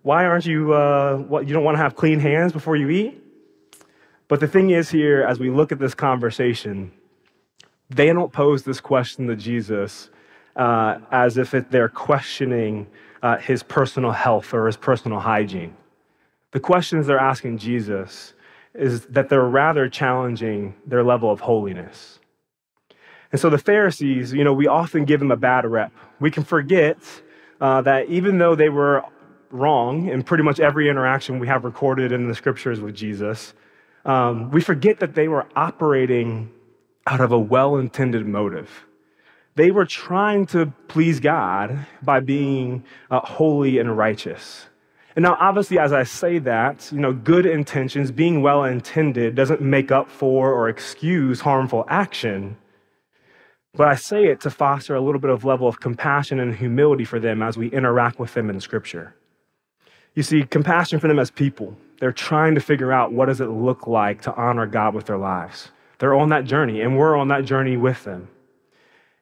why 0.03 0.27
aren't 0.27 0.47
you, 0.47 0.75
uh, 0.75 1.17
what, 1.17 1.49
you 1.49 1.55
don't 1.55 1.65
want 1.65 1.77
to 1.77 1.83
have 1.83 1.97
clean 1.97 2.21
hands 2.21 2.53
before 2.53 2.77
you 2.77 2.91
eat? 2.91 3.23
But 4.31 4.39
the 4.39 4.47
thing 4.47 4.71
is, 4.71 4.89
here, 4.89 5.25
as 5.25 5.41
we 5.41 5.51
look 5.51 5.73
at 5.73 5.81
this 5.81 5.93
conversation, 5.93 6.93
they 7.89 8.07
don't 8.07 8.33
pose 8.33 8.63
this 8.63 8.81
question 8.81 9.27
to 9.27 9.35
Jesus 9.35 10.09
uh, 10.55 11.01
as 11.11 11.37
if 11.37 11.53
it, 11.53 11.73
they're 11.73 11.89
questioning 11.89 12.87
uh, 13.25 13.39
his 13.39 13.65
personal 13.65 14.13
health 14.13 14.55
or 14.55 14.67
his 14.67 14.77
personal 14.77 15.19
hygiene. 15.19 15.75
The 16.53 16.61
questions 16.61 17.09
they're 17.09 17.19
asking 17.19 17.59
Jesus 17.59 18.35
is 18.73 19.05
that 19.07 19.31
they're 19.31 19.43
rather 19.43 19.89
challenging 19.89 20.77
their 20.87 21.03
level 21.03 21.33
of 21.33 21.41
holiness. 21.41 22.21
And 23.33 23.41
so 23.41 23.51
the 23.51 23.59
Pharisees, 23.59 24.33
you 24.33 24.45
know, 24.45 24.53
we 24.53 24.69
often 24.69 25.07
give 25.07 25.19
them 25.19 25.33
a 25.33 25.37
bad 25.37 25.67
rep. 25.67 25.91
We 26.21 26.31
can 26.31 26.45
forget 26.45 26.99
uh, 27.61 27.83
that 27.83 28.07
even 28.07 28.39
though 28.39 28.55
they 28.55 28.69
were 28.69 29.03
wrong 29.51 30.07
in 30.07 30.23
pretty 30.23 30.45
much 30.45 30.61
every 30.61 30.89
interaction 30.89 31.41
we 31.41 31.49
have 31.49 31.65
recorded 31.65 32.13
in 32.13 32.29
the 32.29 32.35
scriptures 32.37 32.81
with 32.81 32.95
Jesus, 32.95 33.55
um, 34.05 34.51
we 34.51 34.61
forget 34.61 35.01
that 35.01 35.15
they 35.15 35.29
were 35.29 35.47
operating 35.57 36.51
out 37.07 37.21
of 37.21 37.33
a 37.33 37.39
well 37.39 37.77
intended 37.77 38.27
motive. 38.27 38.87
They 39.57 39.71
were 39.71 39.85
trying 39.85 40.47
to 40.47 40.73
please 40.89 41.21
God 41.21 41.87
by 42.03 42.21
being 42.21 42.85
uh, 43.11 43.21
holy 43.21 43.79
and 43.79 43.97
righteous. 43.97 44.67
And 45.17 45.25
now, 45.25 45.37
obviously, 45.41 45.79
as 45.79 45.93
I 45.93 46.05
say 46.05 46.39
that, 46.39 46.89
you 46.93 47.01
know, 47.01 47.13
good 47.13 47.45
intentions, 47.45 48.13
being 48.13 48.43
well 48.43 48.65
intended, 48.65 49.35
doesn't 49.35 49.61
make 49.61 49.91
up 49.91 50.09
for 50.09 50.53
or 50.53 50.69
excuse 50.69 51.41
harmful 51.41 51.85
action. 51.89 52.57
But 53.75 53.89
I 53.89 53.97
say 53.97 54.27
it 54.27 54.41
to 54.43 54.51
foster 54.51 54.95
a 54.95 55.01
little 55.01 55.21
bit 55.21 55.31
of 55.31 55.45
level 55.45 55.67
of 55.69 55.81
compassion 55.81 56.41
and 56.41 56.55
humility 56.55 57.05
for 57.05 57.19
them 57.19 57.43
as 57.43 57.57
we 57.57 57.69
interact 57.69 58.19
with 58.19 58.35
them 58.35 58.51
in 58.51 58.61
Scripture. 58.61 59.15
You 60.15 60.23
see, 60.23 60.45
compassion 60.45 61.01
for 61.01 61.09
them 61.09 61.19
as 61.19 61.31
people. 61.31 61.77
They're 62.01 62.13
trying 62.13 62.55
to 62.57 62.61
figure 62.61 62.93
out 62.93 63.13
what 63.13 63.27
does 63.27 63.41
it 63.41 63.51
look 63.51 63.87
like 63.87 64.23
to 64.23 64.35
honor 64.35 64.67
God 64.67 64.95
with 64.95 65.07
their 65.07 65.19
lives. 65.19 65.71
They're 65.99 66.15
on 66.15 66.31
that 66.31 66.47
journey, 66.47 66.81
and 66.81 66.99
we're 66.99 67.15
on 67.15 67.29
that 67.29 67.45
journey 67.45 67.77
with 67.77 68.03
them. 68.05 68.29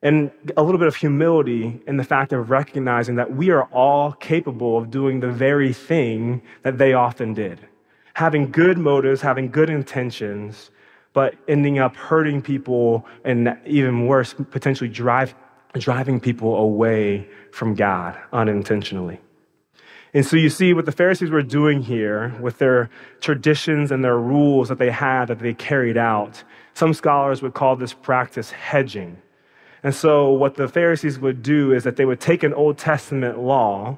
And 0.01 0.31
a 0.57 0.63
little 0.63 0.79
bit 0.79 0.87
of 0.87 0.95
humility 0.95 1.83
in 1.89 1.97
the 1.97 2.05
fact 2.05 2.33
of 2.33 2.51
recognizing 2.51 3.17
that 3.17 3.35
we 3.35 3.51
are 3.51 3.65
all 3.65 4.13
capable 4.13 4.79
of 4.79 4.93
doing 4.93 5.19
the 5.19 5.31
very 5.31 5.73
thing 5.73 6.41
that 6.63 6.79
they 6.79 6.93
often 6.93 7.35
did. 7.35 7.59
Having 8.15 8.53
good 8.53 8.79
motives, 8.79 9.21
having 9.21 9.51
good 9.51 9.71
intentions, 9.71 10.71
but 11.15 11.35
ending 11.49 11.81
up 11.81 11.97
hurting 11.97 12.41
people 12.41 13.05
and 13.25 13.59
even 13.67 14.07
worse, 14.07 14.35
potentially 14.51 14.89
drive, 14.89 15.35
driving 15.75 16.21
people 16.21 16.57
away 16.59 17.29
from 17.51 17.75
God 17.75 18.17
unintentionally. 18.33 19.21
And 20.19 20.27
so 20.27 20.37
you 20.37 20.51
see 20.51 20.75
what 20.75 20.85
the 20.85 20.91
Pharisees 20.91 21.31
were 21.31 21.45
doing 21.45 21.81
here 21.81 22.35
with 22.41 22.59
their 22.59 22.91
traditions 23.21 23.93
and 23.93 24.03
their 24.03 24.19
rules 24.19 24.69
that 24.69 24.79
they 24.79 24.91
had 24.91 25.27
that 25.27 25.39
they 25.39 25.55
carried 25.55 25.97
out. 25.97 26.43
Some 26.75 26.93
scholars 26.93 27.41
would 27.41 27.55
call 27.55 27.77
this 27.77 27.93
practice 27.93 28.51
hedging. 28.51 29.23
And 29.85 29.95
so 29.95 30.33
what 30.33 30.57
the 30.57 30.67
Pharisees 30.67 31.21
would 31.21 31.41
do 31.41 31.73
is 31.73 31.85
that 31.85 31.95
they 31.95 32.05
would 32.05 32.19
take 32.19 32.43
an 32.43 32.53
Old 32.53 32.79
Testament 32.79 33.39
law 33.39 33.97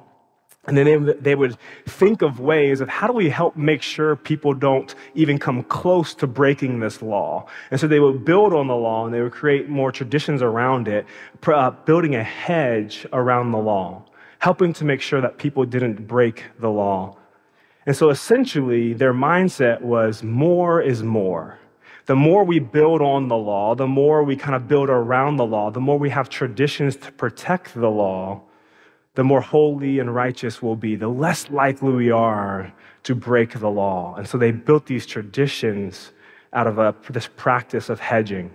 and 0.65 0.77
then 0.77 1.15
they, 1.21 1.33
would 1.33 1.57
think 1.87 2.21
of 2.21 2.39
ways 2.39 2.81
of 2.81 2.87
how 2.87 3.07
do 3.07 3.13
we 3.13 3.27
help 3.27 3.55
make 3.55 3.81
sure 3.81 4.15
people 4.15 4.53
don't 4.53 4.93
even 5.15 5.39
come 5.39 5.63
close 5.63 6.13
to 6.13 6.27
breaking 6.27 6.81
this 6.81 7.01
law. 7.01 7.47
And 7.71 7.79
so 7.79 7.87
they 7.87 7.99
would 7.99 8.23
build 8.23 8.53
on 8.53 8.67
the 8.67 8.75
law 8.75 9.05
and 9.05 9.13
they 9.13 9.21
would 9.21 9.31
create 9.31 9.69
more 9.69 9.91
traditions 9.91 10.43
around 10.43 10.87
it, 10.87 11.07
uh, 11.47 11.71
building 11.71 12.13
a 12.13 12.23
hedge 12.23 13.07
around 13.11 13.53
the 13.53 13.57
law, 13.57 14.03
helping 14.41 14.73
to 14.73 14.85
make 14.85 15.01
sure 15.01 15.21
that 15.21 15.37
people 15.37 15.65
didn't 15.65 16.07
break 16.07 16.45
the 16.59 16.69
law. 16.69 17.17
And 17.85 17.95
so 17.95 18.09
essentially, 18.09 18.93
their 18.93 19.13
mindset 19.13 19.81
was 19.81 20.21
more 20.21 20.81
is 20.81 21.01
more. 21.01 21.57
The 22.05 22.15
more 22.15 22.43
we 22.43 22.59
build 22.59 23.01
on 23.01 23.27
the 23.27 23.37
law, 23.37 23.75
the 23.75 23.87
more 23.87 24.23
we 24.23 24.35
kind 24.35 24.55
of 24.55 24.67
build 24.67 24.89
around 24.89 25.37
the 25.37 25.45
law, 25.45 25.71
the 25.71 25.79
more 25.79 25.97
we 25.97 26.09
have 26.09 26.29
traditions 26.29 26.95
to 26.97 27.11
protect 27.11 27.73
the 27.73 27.89
law 27.89 28.41
the 29.15 29.23
more 29.23 29.41
holy 29.41 29.99
and 29.99 30.13
righteous 30.13 30.61
we'll 30.61 30.75
be, 30.75 30.95
the 30.95 31.07
less 31.07 31.49
likely 31.49 31.91
we 31.91 32.11
are 32.11 32.71
to 33.03 33.15
break 33.15 33.59
the 33.59 33.69
law. 33.69 34.15
And 34.15 34.27
so 34.27 34.37
they 34.37 34.51
built 34.51 34.85
these 34.85 35.05
traditions 35.05 36.11
out 36.53 36.67
of 36.67 36.77
a, 36.77 36.95
this 37.09 37.27
practice 37.35 37.89
of 37.89 37.99
hedging. 37.99 38.51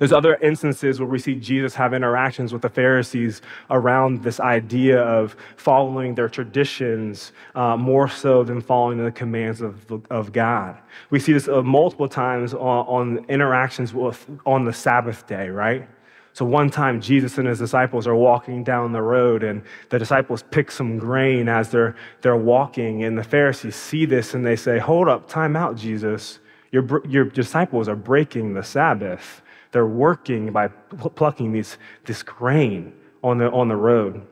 There's 0.00 0.12
other 0.12 0.36
instances 0.36 0.98
where 0.98 1.08
we 1.08 1.18
see 1.18 1.34
Jesus 1.34 1.74
have 1.74 1.92
interactions 1.92 2.54
with 2.54 2.62
the 2.62 2.70
Pharisees 2.70 3.42
around 3.68 4.22
this 4.22 4.40
idea 4.40 4.98
of 4.98 5.36
following 5.58 6.14
their 6.14 6.28
traditions 6.30 7.32
uh, 7.54 7.76
more 7.76 8.08
so 8.08 8.42
than 8.42 8.62
following 8.62 9.04
the 9.04 9.12
commands 9.12 9.60
of, 9.60 9.92
of 10.10 10.32
God. 10.32 10.78
We 11.10 11.20
see 11.20 11.34
this 11.34 11.48
uh, 11.48 11.62
multiple 11.62 12.08
times 12.08 12.54
on, 12.54 12.60
on 12.60 13.26
interactions 13.28 13.92
with, 13.92 14.26
on 14.46 14.64
the 14.64 14.72
Sabbath 14.72 15.26
day, 15.26 15.50
right? 15.50 15.86
So 16.32 16.46
one 16.46 16.70
time, 16.70 17.02
Jesus 17.02 17.36
and 17.36 17.46
his 17.46 17.58
disciples 17.58 18.06
are 18.06 18.16
walking 18.16 18.64
down 18.64 18.92
the 18.92 19.02
road, 19.02 19.42
and 19.42 19.60
the 19.90 19.98
disciples 19.98 20.44
pick 20.50 20.70
some 20.70 20.96
grain 20.96 21.46
as 21.46 21.68
they're, 21.68 21.94
they're 22.22 22.36
walking. 22.36 23.04
And 23.04 23.18
the 23.18 23.24
Pharisees 23.24 23.76
see 23.76 24.06
this 24.06 24.32
and 24.32 24.46
they 24.46 24.56
say, 24.56 24.78
Hold 24.78 25.08
up, 25.08 25.28
time 25.28 25.56
out, 25.56 25.76
Jesus. 25.76 26.38
Your, 26.72 27.06
your 27.06 27.24
disciples 27.26 27.86
are 27.86 27.96
breaking 27.96 28.54
the 28.54 28.62
Sabbath. 28.62 29.42
They're 29.72 29.86
working 29.86 30.52
by 30.52 30.68
plucking 30.68 31.52
these, 31.52 31.78
this 32.04 32.22
grain 32.22 32.92
on 33.22 33.38
the, 33.38 33.50
on 33.50 33.68
the 33.68 33.76
road. 33.76 34.26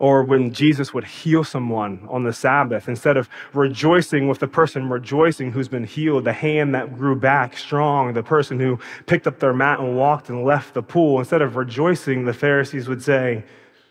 Or 0.00 0.22
when 0.22 0.52
Jesus 0.52 0.94
would 0.94 1.04
heal 1.04 1.42
someone 1.42 2.06
on 2.08 2.22
the 2.22 2.32
Sabbath, 2.32 2.88
instead 2.88 3.16
of 3.16 3.28
rejoicing 3.52 4.28
with 4.28 4.38
the 4.38 4.46
person 4.46 4.88
rejoicing 4.88 5.50
who's 5.50 5.66
been 5.66 5.84
healed, 5.84 6.24
the 6.24 6.32
hand 6.32 6.72
that 6.74 6.96
grew 6.96 7.16
back 7.16 7.56
strong, 7.56 8.12
the 8.12 8.22
person 8.22 8.60
who 8.60 8.78
picked 9.06 9.26
up 9.26 9.40
their 9.40 9.52
mat 9.52 9.80
and 9.80 9.96
walked 9.96 10.28
and 10.28 10.44
left 10.44 10.74
the 10.74 10.82
pool, 10.82 11.18
instead 11.18 11.42
of 11.42 11.56
rejoicing, 11.56 12.24
the 12.24 12.32
Pharisees 12.32 12.88
would 12.88 13.02
say, 13.02 13.44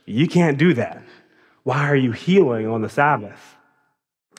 You 0.05 0.27
can't 0.27 0.57
do 0.57 0.73
that. 0.75 1.03
Why 1.63 1.89
are 1.89 1.95
you 1.95 2.13
healing 2.13 2.67
on 2.67 2.81
the 2.81 2.89
Sabbath? 2.89 3.57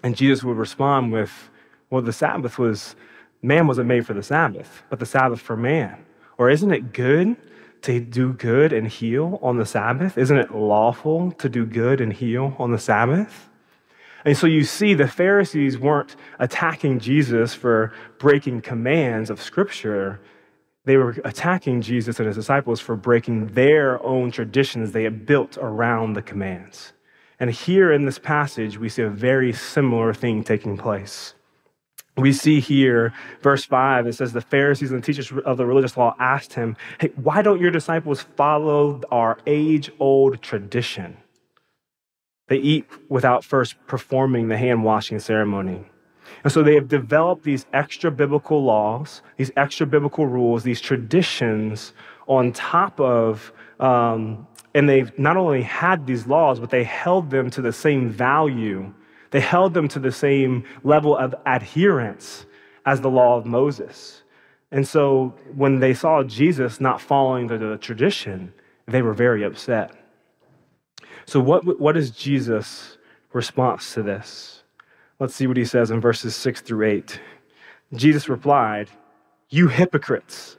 And 0.03 0.17
Jesus 0.17 0.43
would 0.45 0.57
respond 0.57 1.13
with, 1.13 1.51
Well, 1.91 2.01
the 2.01 2.15
Sabbath 2.15 2.59
was, 2.59 2.97
man 3.43 3.67
wasn't 3.67 3.89
made 3.89 4.07
for 4.07 4.15
the 4.15 4.23
Sabbath, 4.23 4.83
but 4.91 4.99
the 4.99 5.07
Sabbath 5.07 5.41
for 5.41 5.57
man. 5.57 6.05
Or 6.37 6.51
isn't 6.51 6.73
it 6.73 6.93
good 6.93 7.37
to 7.83 8.01
do 8.01 8.33
good 8.33 8.73
and 8.73 8.89
heal 8.89 9.39
on 9.43 9.57
the 9.57 9.67
Sabbath? 9.67 10.19
Isn't 10.19 10.39
it 10.39 10.55
lawful 10.55 11.33
to 11.33 11.49
do 11.49 11.65
good 11.65 12.01
and 12.01 12.13
heal 12.13 12.55
on 12.59 12.73
the 12.73 12.79
Sabbath? 12.79 13.49
And 14.25 14.37
so 14.37 14.47
you 14.47 14.65
see, 14.65 14.95
the 14.95 15.09
Pharisees 15.09 15.79
weren't 15.79 16.17
attacking 16.39 16.99
Jesus 16.99 17.55
for 17.55 17.93
breaking 18.19 18.63
commands 18.63 19.31
of 19.31 19.41
Scripture. 19.41 20.21
They 20.85 20.97
were 20.97 21.17
attacking 21.25 21.83
Jesus 21.83 22.19
and 22.19 22.27
his 22.27 22.37
disciples 22.37 22.81
for 22.81 22.97
breaking 22.97 23.49
their 23.49 24.03
own 24.05 24.31
traditions 24.31 24.91
they 24.91 25.05
had 25.05 25.25
built 25.25 25.57
around 25.61 26.15
the 26.15 26.23
commands. 26.23 26.93
And 27.41 27.51
here 27.51 27.93
in 27.93 28.05
this 28.05 28.19
passage, 28.19 28.79
we 28.79 28.89
see 28.89 29.03
a 29.03 29.09
very 29.09 29.53
similar 29.53 30.13
thing 30.13 30.43
taking 30.43 30.77
place 30.77 31.35
we 32.19 32.33
see 32.33 32.61
here, 32.61 33.13
verse 33.43 33.65
5, 33.65 34.07
it 34.07 34.15
says, 34.15 34.33
The 34.33 34.41
Pharisees 34.41 34.91
and 34.91 35.03
the 35.03 35.07
teachers 35.07 35.33
of 35.45 35.57
the 35.57 35.67
religious 35.67 35.97
law 35.97 36.15
asked 36.19 36.55
him, 36.55 36.77
Hey, 37.01 37.11
why 37.17 37.43
don't 37.43 37.61
your 37.61 37.71
disciples 37.71 38.23
follow 38.23 39.01
our 39.11 39.39
age 39.47 39.91
old 39.99 40.43
tradition? 40.43 41.17
They 42.49 42.57
eat 42.57 42.87
without 43.09 43.45
first 43.45 43.77
performing 43.87 44.49
the 44.49 44.57
hand 44.57 44.85
washing 44.85 45.21
ceremony. 45.21 45.85
And 46.45 46.53
so 46.53 46.63
they 46.63 46.75
have 46.75 46.89
developed 46.89 47.45
these 47.45 47.67
extra 47.73 48.11
biblical 48.11 48.63
laws, 48.63 49.23
these 49.37 49.51
extra 49.57 49.87
biblical 49.87 50.27
rules, 50.27 50.63
these 50.63 50.81
traditions 50.81 51.93
on 52.27 52.53
top 52.53 52.99
of, 53.01 53.53
um, 53.81 54.47
and 54.75 54.89
they've 54.89 55.17
not 55.19 55.37
only 55.37 55.63
had 55.63 56.07
these 56.07 56.27
laws, 56.27 56.61
but 56.61 56.71
they 56.71 56.85
held 56.85 57.31
them 57.31 57.51
to 57.51 57.63
the 57.63 57.73
same 57.73 58.09
value 58.11 58.93
they 59.31 59.41
held 59.41 59.75
them 59.75 59.89
to 59.89 59.99
the 59.99 60.13
same 60.13 60.65
level 60.85 61.17
of 61.17 61.35
adherence 61.47 62.47
as 62.87 63.01
the 63.01 63.11
law 63.11 63.37
of 63.37 63.47
Moses. 63.47 64.23
And 64.71 64.87
so 64.87 65.35
when 65.55 65.81
they 65.81 65.95
saw 65.95 66.23
Jesus 66.23 66.81
not 66.81 67.01
following 67.01 67.47
the, 67.47 67.59
the 67.59 67.79
tradition, 67.79 68.53
they 68.87 69.03
were 69.03 69.15
very 69.15 69.43
upset. 69.43 69.93
So, 71.27 71.41
what, 71.41 71.79
what 71.79 71.97
is 71.97 72.11
Jesus' 72.11 72.97
response 73.33 73.93
to 73.95 74.03
this? 74.03 74.63
Let's 75.21 75.35
see 75.35 75.47
what 75.47 75.57
he 75.57 75.65
says 75.65 75.91
in 75.91 76.01
verses 76.01 76.35
6 76.37 76.63
through 76.63 76.87
8. 76.87 77.21
Jesus 77.95 78.29
replied, 78.29 78.89
You 79.51 79.69
hypocrites! 79.69 80.57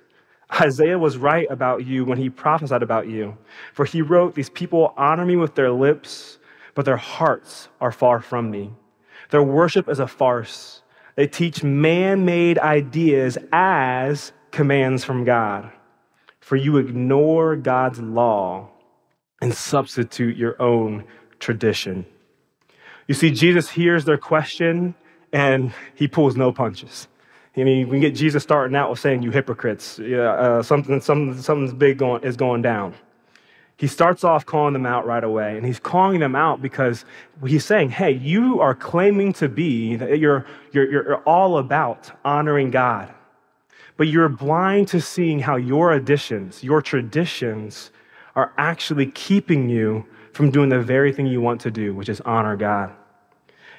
Isaiah 0.59 0.97
was 0.97 1.17
right 1.17 1.47
about 1.51 1.85
you 1.85 2.05
when 2.05 2.17
he 2.17 2.29
prophesied 2.29 2.81
about 2.81 3.07
you. 3.07 3.37
For 3.73 3.85
he 3.85 4.01
wrote, 4.01 4.33
These 4.35 4.49
people 4.49 4.93
honor 4.97 5.25
me 5.25 5.35
with 5.35 5.55
their 5.55 5.71
lips 5.71 6.38
but 6.79 6.85
their 6.85 6.95
hearts 6.95 7.67
are 7.81 7.91
far 7.91 8.21
from 8.21 8.49
me. 8.49 8.71
Their 9.31 9.43
worship 9.43 9.89
is 9.89 9.99
a 9.99 10.07
farce. 10.07 10.81
They 11.17 11.27
teach 11.27 11.61
man 11.61 12.23
made 12.23 12.57
ideas 12.57 13.37
as 13.51 14.31
commands 14.51 15.03
from 15.03 15.25
God. 15.25 15.69
For 16.39 16.55
you 16.55 16.77
ignore 16.77 17.57
God's 17.57 17.99
law 17.99 18.69
and 19.41 19.53
substitute 19.53 20.37
your 20.37 20.55
own 20.61 21.03
tradition. 21.39 22.05
You 23.09 23.13
see, 23.13 23.29
Jesus 23.29 23.69
hears 23.69 24.05
their 24.05 24.17
question 24.17 24.95
and 25.33 25.73
he 25.95 26.07
pulls 26.07 26.37
no 26.37 26.53
punches. 26.53 27.09
I 27.57 27.65
mean, 27.65 27.89
we 27.89 27.99
get 27.99 28.15
Jesus 28.15 28.41
starting 28.41 28.77
out 28.77 28.89
with 28.89 28.99
saying, 28.99 29.21
"You 29.21 29.31
hypocrites! 29.31 29.99
Yeah, 29.99 30.31
uh, 30.31 30.63
something, 30.63 31.01
something, 31.01 31.41
something's 31.41 31.73
big 31.73 31.97
going, 31.97 32.23
is 32.23 32.37
going 32.37 32.61
down." 32.61 32.93
He 33.79 33.87
starts 33.87 34.25
off 34.25 34.45
calling 34.45 34.73
them 34.73 34.85
out 34.85 35.05
right 35.05 35.23
away. 35.23 35.55
And 35.55 35.65
he's 35.65 35.79
calling 35.79 36.19
them 36.19 36.35
out 36.35 36.61
because 36.61 37.05
he's 37.47 37.63
saying, 37.63 37.91
hey, 37.91 38.11
you 38.11 38.59
are 38.59 38.75
claiming 38.75 39.31
to 39.33 39.47
be, 39.47 39.95
that 39.95 40.19
you're, 40.19 40.45
you're, 40.73 40.91
you're 40.91 41.17
all 41.19 41.57
about 41.57 42.11
honoring 42.25 42.71
God. 42.71 43.09
But 43.95 44.09
you're 44.09 44.27
blind 44.27 44.89
to 44.89 44.99
seeing 44.99 45.39
how 45.39 45.55
your 45.55 45.93
additions, 45.93 46.61
your 46.61 46.81
traditions, 46.81 47.91
are 48.35 48.51
actually 48.57 49.11
keeping 49.11 49.69
you 49.69 50.05
from 50.33 50.51
doing 50.51 50.67
the 50.67 50.81
very 50.81 51.13
thing 51.13 51.25
you 51.25 51.39
want 51.39 51.61
to 51.61 51.71
do, 51.71 51.95
which 51.95 52.09
is 52.09 52.19
honor 52.21 52.57
God. 52.57 52.93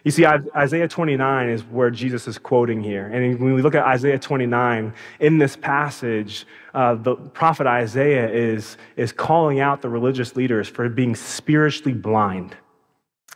You 0.05 0.11
see, 0.11 0.25
Isaiah 0.25 0.89
29 0.89 1.49
is 1.51 1.63
where 1.65 1.91
Jesus 1.91 2.27
is 2.27 2.39
quoting 2.39 2.83
here. 2.83 3.07
And 3.07 3.39
when 3.39 3.55
we 3.55 3.61
look 3.61 3.75
at 3.75 3.85
Isaiah 3.85 4.19
29, 4.19 4.95
in 5.21 5.39
this 5.39 5.57
passage, 5.57 6.47
uh, 6.73 6.95
the 6.95 7.17
prophet 7.17 7.67
Isaiah 7.67 8.29
is, 8.31 8.79
is 8.97 9.13
calling 9.13 9.61
out 9.61 9.83
the 9.83 9.91
religious 9.91 10.37
leaders 10.37 10.69
for 10.69 10.89
being 10.89 11.15
spiritually 11.15 11.93
blind. 11.93 12.57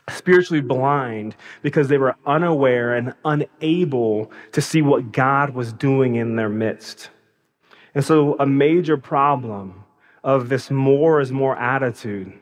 Spiritually 0.09 0.61
blind 0.61 1.35
because 1.61 1.87
they 1.87 1.97
were 1.97 2.15
unaware 2.25 2.95
and 2.95 3.13
unable 3.25 4.31
to 4.51 4.61
see 4.61 4.81
what 4.81 5.11
God 5.11 5.51
was 5.51 5.71
doing 5.73 6.15
in 6.15 6.35
their 6.35 6.49
midst. 6.49 7.09
And 7.93 8.03
so, 8.03 8.35
a 8.39 8.45
major 8.45 8.97
problem 8.97 9.83
of 10.23 10.49
this 10.49 10.69
more 10.69 11.21
is 11.21 11.31
more 11.31 11.55
attitude 11.57 12.33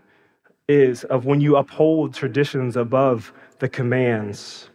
is 0.67 1.03
of 1.05 1.25
when 1.25 1.41
you 1.41 1.57
uphold 1.57 2.13
traditions 2.13 2.77
above 2.77 3.33
the 3.63 3.69
commands. 3.69 4.69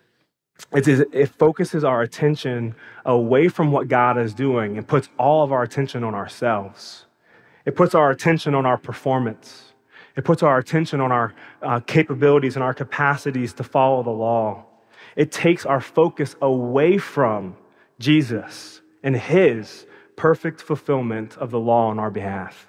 it 0.72 1.28
focuses 1.38 1.84
our 1.84 2.00
attention 2.00 2.74
away 3.04 3.48
from 3.48 3.70
what 3.70 3.86
God 3.86 4.16
is 4.16 4.32
doing 4.32 4.78
and 4.78 4.88
puts 4.88 5.10
all 5.18 5.44
of 5.44 5.52
our 5.52 5.62
attention 5.62 6.02
on 6.02 6.14
ourselves. 6.14 7.04
It 7.66 7.76
puts 7.76 7.94
our 7.94 8.10
attention 8.10 8.54
on 8.54 8.64
our 8.64 8.78
performance. 8.78 9.74
It 10.16 10.24
puts 10.24 10.42
our 10.42 10.56
attention 10.56 11.02
on 11.02 11.12
our 11.12 11.34
uh, 11.60 11.80
capabilities 11.80 12.56
and 12.56 12.62
our 12.62 12.72
capacities 12.72 13.52
to 13.54 13.62
follow 13.62 14.02
the 14.02 14.18
law. 14.28 14.64
It 15.16 15.30
takes 15.32 15.66
our 15.66 15.82
focus 15.82 16.34
away 16.40 16.96
from 16.96 17.58
Jesus 17.98 18.80
and 19.02 19.14
his 19.14 19.86
perfect 20.16 20.62
fulfillment 20.62 21.36
of 21.36 21.50
the 21.50 21.60
law 21.60 21.88
on 21.88 21.98
our 21.98 22.10
behalf. 22.10 22.68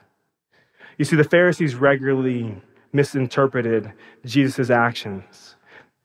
You 0.97 1.05
see, 1.05 1.15
the 1.15 1.23
Pharisees 1.23 1.75
regularly 1.75 2.61
misinterpreted 2.91 3.93
Jesus' 4.25 4.69
actions. 4.69 5.55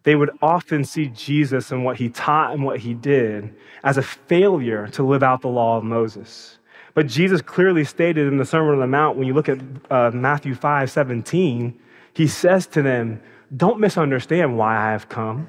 They 0.05 0.15
would 0.15 0.31
often 0.41 0.85
see 0.85 1.09
Jesus 1.09 1.73
and 1.73 1.85
what 1.85 1.97
he 1.97 2.11
taught 2.11 2.53
and 2.53 2.65
what 2.65 2.81
he 2.81 2.95
did 2.95 3.55
as 3.83 3.97
a 3.97 4.03
failure 4.03 4.87
to 4.89 5.03
live 5.03 5.23
out 5.23 5.41
the 5.41 5.49
law 5.49 5.79
of 5.79 5.85
Moses. 5.85 6.59
But 6.93 7.09
Jesus 7.09 7.43
clearly 7.43 7.85
stated 7.85 8.29
in 8.29 8.37
the 8.37 8.45
Sermon 8.45 8.75
on 8.75 8.81
the 8.81 8.87
Mount, 8.87 9.17
when 9.17 9.27
you 9.27 9.35
look 9.35 9.49
at 9.49 9.59
uh, 9.91 10.11
Matthew 10.13 10.55
5 10.55 10.91
17, 10.91 11.79
he 12.13 12.27
says 12.27 12.67
to 12.69 12.83
them, 12.83 13.21
Don't 13.57 13.81
misunderstand 13.81 14.57
why 14.57 14.77
I 14.77 14.93
have 14.93 15.09
come. 15.09 15.49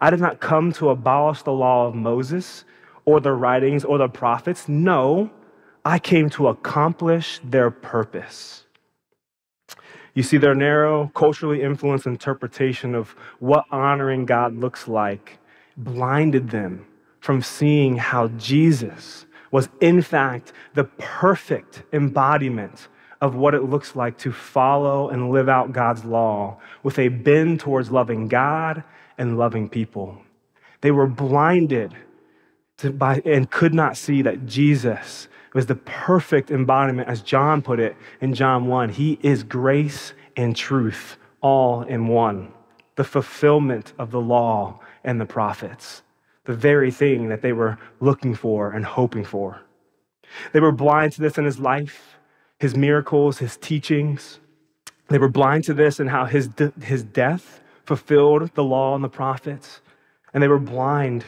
I 0.00 0.10
did 0.10 0.20
not 0.20 0.38
come 0.38 0.70
to 0.74 0.90
abolish 0.90 1.42
the 1.42 1.52
law 1.52 1.86
of 1.86 1.94
Moses 1.94 2.64
or 3.06 3.20
the 3.20 3.32
writings 3.32 3.84
or 3.84 3.98
the 3.98 4.08
prophets. 4.08 4.68
No, 4.68 5.30
I 5.84 5.98
came 5.98 6.30
to 6.30 6.48
accomplish 6.48 7.40
their 7.42 7.70
purpose. 7.70 8.63
You 10.14 10.22
see, 10.22 10.36
their 10.36 10.54
narrow, 10.54 11.10
culturally 11.14 11.62
influenced 11.62 12.06
interpretation 12.06 12.94
of 12.94 13.10
what 13.40 13.64
honoring 13.70 14.26
God 14.26 14.56
looks 14.56 14.86
like 14.86 15.38
blinded 15.76 16.50
them 16.50 16.86
from 17.20 17.42
seeing 17.42 17.96
how 17.96 18.28
Jesus 18.28 19.26
was, 19.50 19.68
in 19.80 20.02
fact, 20.02 20.52
the 20.74 20.84
perfect 20.84 21.82
embodiment 21.92 22.88
of 23.20 23.34
what 23.34 23.54
it 23.54 23.62
looks 23.62 23.96
like 23.96 24.18
to 24.18 24.32
follow 24.32 25.08
and 25.08 25.30
live 25.30 25.48
out 25.48 25.72
God's 25.72 26.04
law 26.04 26.58
with 26.82 26.98
a 26.98 27.08
bend 27.08 27.60
towards 27.60 27.90
loving 27.90 28.28
God 28.28 28.84
and 29.18 29.38
loving 29.38 29.68
people. 29.68 30.18
They 30.80 30.90
were 30.90 31.06
blinded 31.06 31.94
to, 32.78 32.90
by, 32.90 33.22
and 33.24 33.50
could 33.50 33.74
not 33.74 33.96
see 33.96 34.22
that 34.22 34.46
Jesus 34.46 35.28
was 35.54 35.66
the 35.66 35.76
perfect 35.76 36.50
embodiment, 36.50 37.08
as 37.08 37.22
John 37.22 37.62
put 37.62 37.78
it 37.78 37.96
in 38.20 38.34
John 38.34 38.66
1. 38.66 38.90
He 38.90 39.18
is 39.22 39.42
grace 39.42 40.12
and 40.36 40.56
truth 40.56 41.16
all 41.40 41.82
in 41.82 42.08
one, 42.08 42.52
the 42.96 43.04
fulfillment 43.04 43.92
of 43.98 44.10
the 44.10 44.20
law 44.20 44.80
and 45.04 45.20
the 45.20 45.26
prophets, 45.26 46.02
the 46.44 46.54
very 46.54 46.90
thing 46.90 47.28
that 47.28 47.42
they 47.42 47.52
were 47.52 47.78
looking 48.00 48.34
for 48.34 48.72
and 48.72 48.84
hoping 48.84 49.24
for. 49.24 49.60
They 50.52 50.60
were 50.60 50.72
blind 50.72 51.12
to 51.12 51.20
this 51.20 51.38
in 51.38 51.44
his 51.44 51.58
life, 51.60 52.18
his 52.58 52.74
miracles, 52.76 53.38
his 53.38 53.56
teachings. 53.56 54.40
They 55.08 55.18
were 55.18 55.28
blind 55.28 55.64
to 55.64 55.74
this 55.74 56.00
and 56.00 56.10
how 56.10 56.24
his, 56.24 56.48
de- 56.48 56.72
his 56.82 57.04
death 57.04 57.60
fulfilled 57.84 58.50
the 58.54 58.64
law 58.64 58.94
and 58.94 59.04
the 59.04 59.08
prophets. 59.08 59.80
And 60.32 60.42
they 60.42 60.48
were 60.48 60.58
blind 60.58 61.24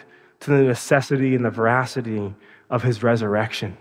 to 0.46 0.52
the 0.52 0.62
necessity 0.62 1.34
and 1.34 1.44
the 1.44 1.50
veracity 1.50 2.34
of 2.70 2.82
his 2.82 3.02
resurrection. 3.02 3.76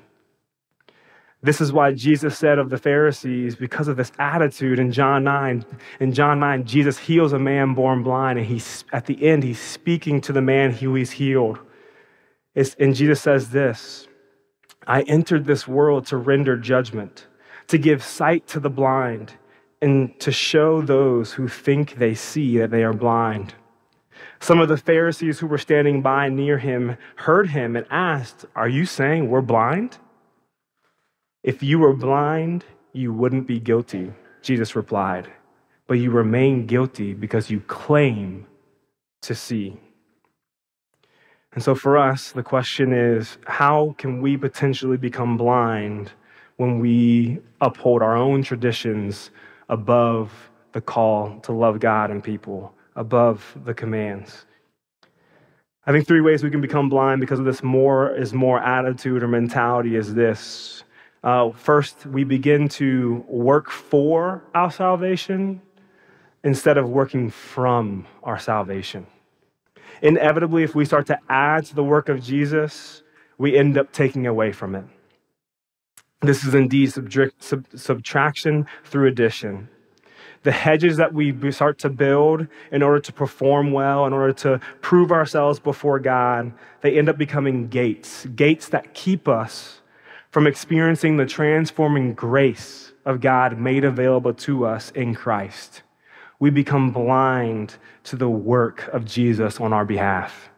This 1.41 1.61
is 1.61 1.71
why 1.71 1.93
Jesus 1.93 2.35
said 2.35 2.57
of 2.57 2.71
the 2.71 2.77
Pharisees, 2.77 3.55
because 3.55 3.87
of 3.87 3.97
this 3.97 4.11
attitude 4.17 4.79
in 4.79 4.91
John 4.91 5.23
9, 5.23 5.63
in 5.99 6.11
John 6.11 6.39
9, 6.39 6.65
Jesus 6.65 6.97
heals 6.97 7.33
a 7.33 7.39
man 7.39 7.75
born 7.75 8.01
blind, 8.01 8.39
and 8.39 8.47
he's 8.47 8.83
at 8.91 9.05
the 9.05 9.23
end, 9.23 9.43
he's 9.43 9.59
speaking 9.59 10.21
to 10.21 10.33
the 10.33 10.41
man 10.41 10.71
who 10.71 10.95
he's 10.95 11.11
healed. 11.11 11.59
It's, 12.55 12.75
and 12.79 12.95
Jesus 12.95 13.21
says 13.21 13.51
this 13.51 14.07
I 14.87 15.03
entered 15.03 15.45
this 15.45 15.67
world 15.67 16.07
to 16.07 16.17
render 16.17 16.57
judgment, 16.57 17.27
to 17.67 17.77
give 17.77 18.03
sight 18.03 18.47
to 18.47 18.59
the 18.59 18.71
blind, 18.71 19.33
and 19.83 20.19
to 20.21 20.31
show 20.31 20.81
those 20.81 21.31
who 21.31 21.47
think 21.47 21.95
they 21.97 22.15
see 22.15 22.57
that 22.57 22.71
they 22.71 22.83
are 22.83 22.93
blind. 22.93 23.53
Some 24.45 24.59
of 24.59 24.69
the 24.69 24.77
Pharisees 24.77 25.39
who 25.39 25.47
were 25.47 25.57
standing 25.57 26.03
by 26.03 26.29
near 26.29 26.59
him 26.59 26.97
heard 27.15 27.49
him 27.49 27.75
and 27.75 27.87
asked, 27.89 28.45
Are 28.55 28.69
you 28.69 28.85
saying 28.85 29.27
we're 29.27 29.41
blind? 29.41 29.97
If 31.41 31.63
you 31.63 31.79
were 31.79 31.95
blind, 31.95 32.63
you 32.93 33.11
wouldn't 33.11 33.47
be 33.47 33.59
guilty, 33.59 34.13
Jesus 34.43 34.75
replied. 34.75 35.27
But 35.87 35.95
you 35.95 36.11
remain 36.11 36.67
guilty 36.67 37.15
because 37.15 37.49
you 37.49 37.59
claim 37.61 38.45
to 39.23 39.33
see. 39.33 39.79
And 41.53 41.63
so 41.63 41.73
for 41.73 41.97
us, 41.97 42.31
the 42.31 42.43
question 42.43 42.93
is 42.93 43.39
how 43.47 43.95
can 43.97 44.21
we 44.21 44.37
potentially 44.37 44.97
become 44.97 45.37
blind 45.37 46.11
when 46.57 46.77
we 46.77 47.39
uphold 47.61 48.03
our 48.03 48.15
own 48.15 48.43
traditions 48.43 49.31
above 49.69 50.31
the 50.73 50.81
call 50.81 51.39
to 51.39 51.51
love 51.51 51.79
God 51.79 52.11
and 52.11 52.23
people, 52.23 52.74
above 52.95 53.57
the 53.65 53.73
commands? 53.73 54.45
I 55.85 55.91
think 55.91 56.07
three 56.07 56.21
ways 56.21 56.43
we 56.43 56.49
can 56.49 56.61
become 56.61 56.89
blind 56.89 57.21
because 57.21 57.39
of 57.39 57.45
this 57.45 57.61
more 57.61 58.15
is 58.15 58.33
more 58.33 58.59
attitude 58.59 59.21
or 59.21 59.27
mentality 59.27 59.95
is 59.95 60.13
this 60.13 60.83
uh, 61.25 61.49
first, 61.49 62.05
we 62.05 62.23
begin 62.23 62.69
to 62.69 63.25
work 63.27 63.71
for 63.71 64.43
our 64.53 64.69
salvation 64.69 65.59
instead 66.43 66.77
of 66.77 66.87
working 66.87 67.31
from 67.31 68.05
our 68.21 68.37
salvation. 68.37 69.07
Inevitably, 70.03 70.61
if 70.61 70.75
we 70.75 70.85
start 70.85 71.07
to 71.07 71.19
add 71.27 71.65
to 71.65 71.73
the 71.73 71.83
work 71.83 72.09
of 72.09 72.21
Jesus, 72.21 73.01
we 73.39 73.57
end 73.57 73.75
up 73.75 73.91
taking 73.91 74.27
away 74.27 74.51
from 74.51 74.75
it. 74.75 74.85
This 76.21 76.43
is 76.45 76.53
indeed 76.53 76.93
sub- 76.93 77.65
subtraction 77.73 78.67
through 78.83 79.07
addition. 79.07 79.67
The 80.45 80.51
hedges 80.51 80.97
that 80.97 81.11
we 81.11 81.51
start 81.51 81.79
to 81.79 81.89
build 81.89 82.45
in 82.71 82.83
order 82.83 82.99
to 82.99 83.11
perform 83.11 83.71
well, 83.71 84.05
in 84.05 84.13
order 84.13 84.31
to 84.33 84.59
prove 84.79 85.11
ourselves 85.11 85.59
before 85.59 85.97
God, 85.99 86.53
they 86.81 86.99
end 86.99 87.09
up 87.09 87.17
becoming 87.17 87.67
gates, 87.67 88.27
gates 88.27 88.69
that 88.69 88.93
keep 88.93 89.27
us 89.27 89.81
from 90.29 90.45
experiencing 90.45 91.17
the 91.17 91.25
transforming 91.25 92.13
grace 92.13 92.93
of 93.05 93.21
God 93.21 93.57
made 93.57 93.83
available 93.83 94.35
to 94.35 94.67
us 94.67 94.91
in 94.91 95.15
Christ. 95.15 95.81
We 96.39 96.51
become 96.51 96.91
blind 96.91 97.77
to 98.03 98.15
the 98.15 98.29
work 98.29 98.87
of 98.93 99.03
Jesus 99.03 99.59
on 99.59 99.73
our 99.73 99.83
behalf. 99.83 100.51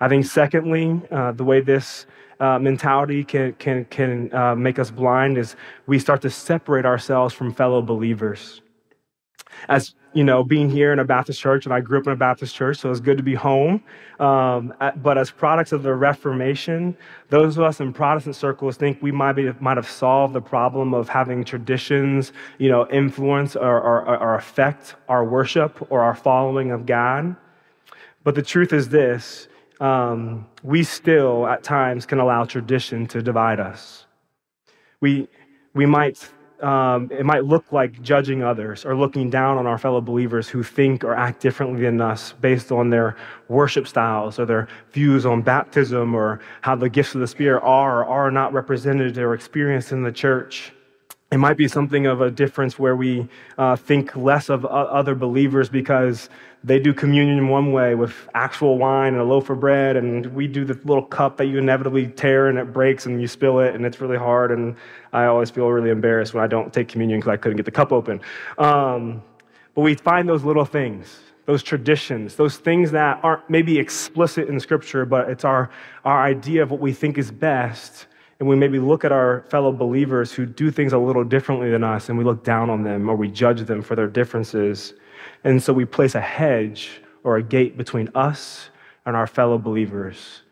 I 0.00 0.08
think, 0.08 0.26
secondly, 0.26 1.00
uh, 1.12 1.30
the 1.30 1.44
way 1.44 1.60
this 1.60 2.06
uh, 2.40 2.58
mentality 2.58 3.22
can, 3.22 3.52
can, 3.52 3.84
can 3.84 4.34
uh, 4.34 4.56
make 4.56 4.80
us 4.80 4.90
blind 4.90 5.38
is 5.38 5.54
we 5.86 6.00
start 6.00 6.22
to 6.22 6.30
separate 6.30 6.84
ourselves 6.84 7.32
from 7.32 7.54
fellow 7.54 7.80
believers. 7.82 8.62
As 9.68 9.94
you 10.12 10.24
know, 10.24 10.42
being 10.42 10.70
here 10.70 10.94
in 10.94 10.98
a 10.98 11.04
Baptist 11.04 11.38
church, 11.40 11.66
and 11.66 11.74
I 11.74 11.80
grew 11.80 11.98
up 11.98 12.06
in 12.06 12.12
a 12.12 12.16
Baptist 12.16 12.54
church, 12.54 12.78
so 12.78 12.90
it's 12.90 13.00
good 13.00 13.18
to 13.18 13.22
be 13.22 13.34
home. 13.34 13.82
Um, 14.18 14.72
but 15.02 15.18
as 15.18 15.30
products 15.30 15.72
of 15.72 15.82
the 15.82 15.94
Reformation, 15.94 16.96
those 17.28 17.58
of 17.58 17.64
us 17.64 17.80
in 17.80 17.92
Protestant 17.92 18.34
circles 18.34 18.78
think 18.78 19.02
we 19.02 19.12
might, 19.12 19.34
be, 19.34 19.52
might 19.60 19.76
have 19.76 19.88
solved 19.88 20.32
the 20.32 20.40
problem 20.40 20.94
of 20.94 21.10
having 21.10 21.44
traditions, 21.44 22.32
you 22.56 22.70
know, 22.70 22.88
influence 22.88 23.56
or, 23.56 23.78
or, 23.78 24.16
or 24.18 24.34
affect 24.36 24.94
our 25.08 25.22
worship 25.22 25.86
or 25.90 26.00
our 26.00 26.14
following 26.14 26.70
of 26.70 26.86
God. 26.86 27.36
But 28.24 28.34
the 28.34 28.42
truth 28.42 28.72
is 28.72 28.88
this 28.88 29.48
um, 29.80 30.46
we 30.62 30.82
still, 30.82 31.46
at 31.46 31.62
times, 31.62 32.06
can 32.06 32.18
allow 32.18 32.44
tradition 32.44 33.06
to 33.08 33.22
divide 33.22 33.60
us. 33.60 34.06
We, 35.00 35.28
we 35.74 35.84
might 35.84 36.26
um, 36.62 37.10
it 37.10 37.24
might 37.24 37.44
look 37.44 37.70
like 37.72 38.00
judging 38.00 38.42
others 38.42 38.84
or 38.84 38.96
looking 38.96 39.28
down 39.28 39.58
on 39.58 39.66
our 39.66 39.78
fellow 39.78 40.00
believers 40.00 40.48
who 40.48 40.62
think 40.62 41.04
or 41.04 41.14
act 41.14 41.40
differently 41.40 41.82
than 41.82 42.00
us 42.00 42.32
based 42.40 42.72
on 42.72 42.90
their 42.90 43.16
worship 43.48 43.86
styles 43.86 44.38
or 44.38 44.46
their 44.46 44.68
views 44.92 45.26
on 45.26 45.42
baptism 45.42 46.14
or 46.14 46.40
how 46.62 46.74
the 46.74 46.88
gifts 46.88 47.14
of 47.14 47.20
the 47.20 47.26
Spirit 47.26 47.62
are 47.62 48.04
or 48.04 48.06
are 48.06 48.30
not 48.30 48.52
represented 48.52 49.18
or 49.18 49.34
experienced 49.34 49.92
in 49.92 50.02
the 50.02 50.12
church. 50.12 50.72
It 51.32 51.38
might 51.38 51.56
be 51.56 51.68
something 51.68 52.06
of 52.06 52.20
a 52.20 52.30
difference 52.30 52.78
where 52.78 52.96
we 52.96 53.28
uh, 53.58 53.76
think 53.76 54.14
less 54.16 54.48
of 54.48 54.64
other 54.64 55.14
believers 55.14 55.68
because 55.68 56.30
they 56.66 56.80
do 56.80 56.92
communion 56.92 57.46
one 57.46 57.70
way 57.70 57.94
with 57.94 58.28
actual 58.34 58.76
wine 58.76 59.12
and 59.12 59.22
a 59.22 59.24
loaf 59.24 59.50
of 59.50 59.60
bread, 59.60 59.96
and 59.96 60.26
we 60.34 60.48
do 60.48 60.64
the 60.64 60.74
little 60.84 61.04
cup 61.04 61.36
that 61.36 61.46
you 61.46 61.58
inevitably 61.58 62.08
tear 62.08 62.48
and 62.48 62.58
it 62.58 62.72
breaks 62.72 63.06
and 63.06 63.20
you 63.20 63.28
spill 63.28 63.60
it, 63.60 63.76
and 63.76 63.86
it's 63.86 64.00
really 64.00 64.18
hard. 64.18 64.50
And 64.50 64.74
I 65.12 65.26
always 65.26 65.48
feel 65.48 65.68
really 65.68 65.90
embarrassed 65.90 66.34
when 66.34 66.42
I 66.42 66.48
don't 66.48 66.72
take 66.72 66.88
communion 66.88 67.20
because 67.20 67.30
I 67.30 67.36
couldn't 67.36 67.56
get 67.56 67.66
the 67.66 67.70
cup 67.70 67.92
open. 67.92 68.20
Um, 68.58 69.22
but 69.76 69.82
we 69.82 69.94
find 69.94 70.28
those 70.28 70.42
little 70.42 70.64
things, 70.64 71.20
those 71.44 71.62
traditions, 71.62 72.34
those 72.34 72.56
things 72.56 72.90
that 72.90 73.20
aren't 73.22 73.48
maybe 73.48 73.78
explicit 73.78 74.48
in 74.48 74.58
Scripture, 74.58 75.06
but 75.06 75.30
it's 75.30 75.44
our, 75.44 75.70
our 76.04 76.20
idea 76.20 76.64
of 76.64 76.72
what 76.72 76.80
we 76.80 76.92
think 76.92 77.16
is 77.16 77.30
best 77.30 78.08
and 78.40 78.48
we 78.48 78.56
maybe 78.56 78.80
look 78.80 79.04
at 79.04 79.12
our 79.12 79.44
fellow 79.48 79.70
believers 79.70 80.32
who 80.32 80.44
do 80.44 80.70
things 80.70 80.92
a 80.92 80.98
little 80.98 81.24
differently 81.24 81.70
than 81.70 81.84
us 81.84 82.08
and 82.08 82.18
we 82.18 82.24
look 82.24 82.42
down 82.42 82.70
on 82.70 82.82
them 82.82 83.08
or 83.08 83.14
we 83.14 83.28
judge 83.28 83.60
them 83.62 83.82
for 83.82 83.94
their 83.94 84.08
differences. 84.08 84.94
And 85.44 85.62
so 85.62 85.72
we 85.72 85.84
place 85.84 86.14
a 86.14 86.20
hedge 86.20 87.00
or 87.24 87.36
a 87.36 87.42
gate 87.42 87.76
between 87.76 88.10
us 88.14 88.70
and 89.04 89.16
our 89.16 89.26
fellow 89.26 89.58
believers 89.58 90.42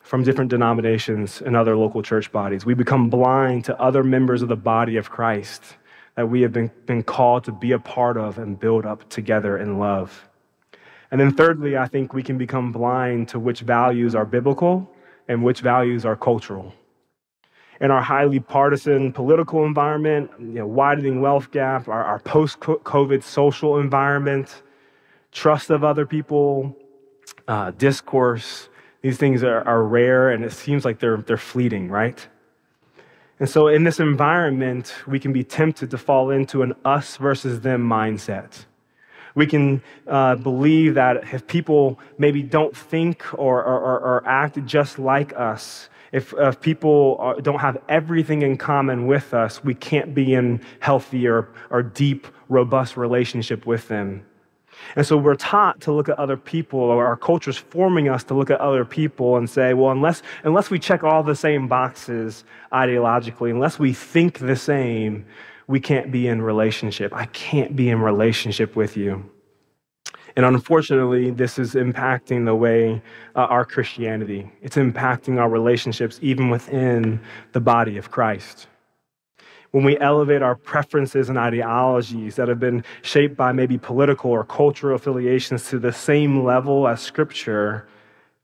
from 0.00 0.24
different 0.24 0.50
denominations 0.50 1.40
and 1.40 1.54
other 1.54 1.76
local 1.76 2.02
church 2.02 2.32
bodies. 2.32 2.66
We 2.66 2.74
become 2.74 3.10
blind 3.10 3.64
to 3.66 3.80
other 3.80 4.02
members 4.02 4.42
of 4.42 4.48
the 4.48 4.56
body 4.56 4.96
of 4.96 5.08
Christ 5.08 5.76
that 6.16 6.28
we 6.28 6.42
have 6.42 6.52
been, 6.52 6.70
been 6.86 7.02
called 7.02 7.44
to 7.44 7.52
be 7.52 7.72
a 7.72 7.78
part 7.78 8.16
of 8.16 8.38
and 8.38 8.58
build 8.58 8.84
up 8.84 9.08
together 9.08 9.58
in 9.58 9.78
love. 9.78 10.28
And 11.10 11.20
then, 11.20 11.32
thirdly, 11.32 11.76
I 11.76 11.86
think 11.86 12.12
we 12.12 12.22
can 12.22 12.38
become 12.38 12.72
blind 12.72 13.28
to 13.28 13.38
which 13.38 13.60
values 13.60 14.14
are 14.14 14.24
biblical 14.24 14.90
and 15.28 15.44
which 15.44 15.60
values 15.60 16.04
are 16.04 16.16
cultural. 16.16 16.74
In 17.80 17.90
our 17.90 18.02
highly 18.02 18.40
partisan 18.40 19.12
political 19.12 19.64
environment, 19.64 20.30
you 20.38 20.60
know, 20.60 20.66
widening 20.66 21.20
wealth 21.20 21.50
gap, 21.50 21.88
our, 21.88 22.04
our 22.04 22.18
post 22.18 22.60
COVID 22.60 23.22
social 23.22 23.78
environment, 23.78 24.62
trust 25.32 25.70
of 25.70 25.82
other 25.82 26.04
people, 26.04 26.76
uh, 27.48 27.70
discourse, 27.72 28.68
these 29.00 29.16
things 29.16 29.42
are, 29.42 29.66
are 29.66 29.82
rare 29.82 30.30
and 30.30 30.44
it 30.44 30.52
seems 30.52 30.84
like 30.84 30.98
they're, 30.98 31.18
they're 31.18 31.38
fleeting, 31.38 31.88
right? 31.88 32.28
And 33.38 33.48
so, 33.48 33.68
in 33.68 33.84
this 33.84 33.98
environment, 33.98 34.94
we 35.06 35.18
can 35.18 35.32
be 35.32 35.42
tempted 35.42 35.90
to 35.92 35.96
fall 35.96 36.30
into 36.30 36.60
an 36.62 36.74
us 36.84 37.16
versus 37.16 37.62
them 37.62 37.88
mindset 37.88 38.66
we 39.34 39.46
can 39.46 39.82
uh, 40.06 40.36
believe 40.36 40.94
that 40.94 41.32
if 41.32 41.46
people 41.46 41.98
maybe 42.18 42.42
don't 42.42 42.76
think 42.76 43.24
or, 43.34 43.62
or, 43.62 44.00
or 44.00 44.22
act 44.26 44.64
just 44.66 44.98
like 44.98 45.32
us, 45.36 45.88
if, 46.12 46.34
people 46.60 47.16
are, 47.20 47.40
don't 47.40 47.60
have 47.60 47.78
everything 47.88 48.42
in 48.42 48.56
common 48.56 49.06
with 49.06 49.32
us, 49.32 49.62
we 49.62 49.74
can't 49.74 50.14
be 50.14 50.34
in 50.34 50.60
healthy 50.80 51.28
or, 51.28 51.48
or 51.70 51.82
deep, 51.82 52.26
robust 52.48 52.96
relationship 52.96 53.66
with 53.66 53.88
them. 53.88 54.24
And 54.96 55.06
so 55.06 55.16
we're 55.16 55.34
taught 55.34 55.80
to 55.82 55.92
look 55.92 56.08
at 56.08 56.18
other 56.18 56.36
people, 56.36 56.80
or 56.80 57.06
our 57.06 57.16
culture's 57.16 57.56
forming 57.56 58.08
us 58.08 58.24
to 58.24 58.34
look 58.34 58.50
at 58.50 58.60
other 58.60 58.84
people 58.84 59.36
and 59.36 59.48
say, 59.48 59.74
well, 59.74 59.90
unless, 59.90 60.22
unless 60.42 60.70
we 60.70 60.78
check 60.78 61.04
all 61.04 61.22
the 61.22 61.36
same 61.36 61.68
boxes 61.68 62.44
ideologically, 62.72 63.50
unless 63.50 63.78
we 63.78 63.92
think 63.92 64.38
the 64.38 64.56
same, 64.56 65.26
we 65.66 65.80
can't 65.80 66.10
be 66.10 66.26
in 66.26 66.42
relationship. 66.42 67.14
I 67.14 67.26
can't 67.26 67.76
be 67.76 67.90
in 67.90 68.00
relationship 68.00 68.74
with 68.74 68.96
you. 68.96 69.30
And 70.36 70.44
unfortunately, 70.44 71.30
this 71.30 71.58
is 71.58 71.74
impacting 71.74 72.44
the 72.44 72.54
way 72.54 73.02
uh, 73.34 73.40
our 73.40 73.64
Christianity. 73.64 74.50
It's 74.62 74.76
impacting 74.76 75.38
our 75.38 75.48
relationships 75.48 76.18
even 76.22 76.50
within 76.50 77.20
the 77.52 77.60
body 77.60 77.96
of 77.96 78.10
Christ. 78.10 78.66
When 79.72 79.84
we 79.84 79.98
elevate 79.98 80.42
our 80.42 80.56
preferences 80.56 81.28
and 81.28 81.38
ideologies 81.38 82.36
that 82.36 82.48
have 82.48 82.58
been 82.58 82.84
shaped 83.02 83.36
by 83.36 83.52
maybe 83.52 83.78
political 83.78 84.30
or 84.30 84.44
cultural 84.44 84.96
affiliations 84.96 85.68
to 85.68 85.78
the 85.78 85.92
same 85.92 86.44
level 86.44 86.88
as 86.88 87.00
Scripture, 87.00 87.86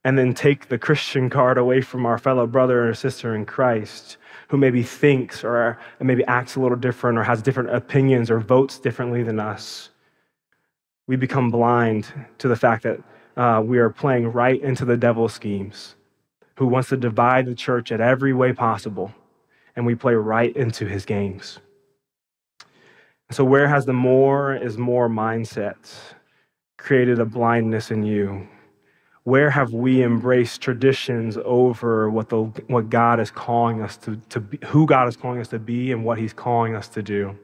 and 0.05 0.17
then 0.17 0.33
take 0.33 0.69
the 0.69 0.79
Christian 0.79 1.29
card 1.29 1.59
away 1.59 1.81
from 1.81 2.07
our 2.07 2.17
fellow 2.17 2.47
brother 2.47 2.89
or 2.89 2.95
sister 2.95 3.35
in 3.35 3.45
Christ 3.45 4.19
who 4.49 4.57
maybe 4.57 4.83
thinks 4.83 5.45
or 5.45 5.79
maybe 6.01 6.25
acts 6.27 6.57
a 6.57 6.61
little 6.61 6.77
different 6.77 7.19
or 7.19 7.25
has 7.25 7.43
different 7.43 7.75
opinions 7.75 8.31
or 8.31 8.39
votes 8.39 8.79
differently 8.79 9.23
than 9.23 9.41
us, 9.41 9.91
we 11.07 11.17
become 11.17 11.51
blind 11.51 12.07
to 12.39 12.49
the 12.49 12.57
fact 12.57 12.83
that 12.83 13.01
uh, 13.37 13.63
we 13.65 13.79
are 13.79 13.91
playing 13.91 14.33
right 14.33 14.61
into 14.63 14.85
the 14.85 14.97
devil's 14.97 15.33
schemes, 15.33 15.95
who 16.57 16.67
wants 16.67 16.89
to 16.89 16.97
divide 16.97 17.47
the 17.47 17.55
church 17.55 17.93
at 17.93 18.01
every 18.01 18.33
way 18.33 18.53
possible, 18.53 19.13
and 19.77 19.85
we 19.85 19.95
play 19.95 20.15
right 20.15 20.57
into 20.57 20.87
his 20.87 21.05
games. 21.05 21.59
So, 23.31 23.45
where 23.45 23.69
has 23.69 23.87
the 23.87 23.93
more 23.93 24.55
is 24.55 24.79
more 24.79 25.09
mindset 25.09 25.77
created 26.79 27.19
a 27.19 27.25
blindness 27.25 27.91
in 27.91 28.05
you? 28.05 28.47
Where 29.25 29.51
have 29.51 29.73
we 29.73 30.05
embraced 30.05 30.61
traditions 30.61 31.37
over 31.45 32.09
what, 32.09 32.29
the, 32.29 32.45
what 32.69 32.89
God 32.89 33.19
is 33.19 33.33
calling 33.33 33.83
us 33.83 33.97
to, 33.99 34.17
to 34.29 34.39
be, 34.39 34.59
who 34.67 34.87
God 34.87 35.09
is 35.09 35.17
calling 35.17 35.41
us 35.41 35.49
to 35.49 35.59
be 35.59 35.91
and 35.91 36.05
what 36.05 36.19
he's 36.19 36.33
calling 36.33 36.77
us 36.77 36.89
to 36.91 37.03
do? 37.03 37.37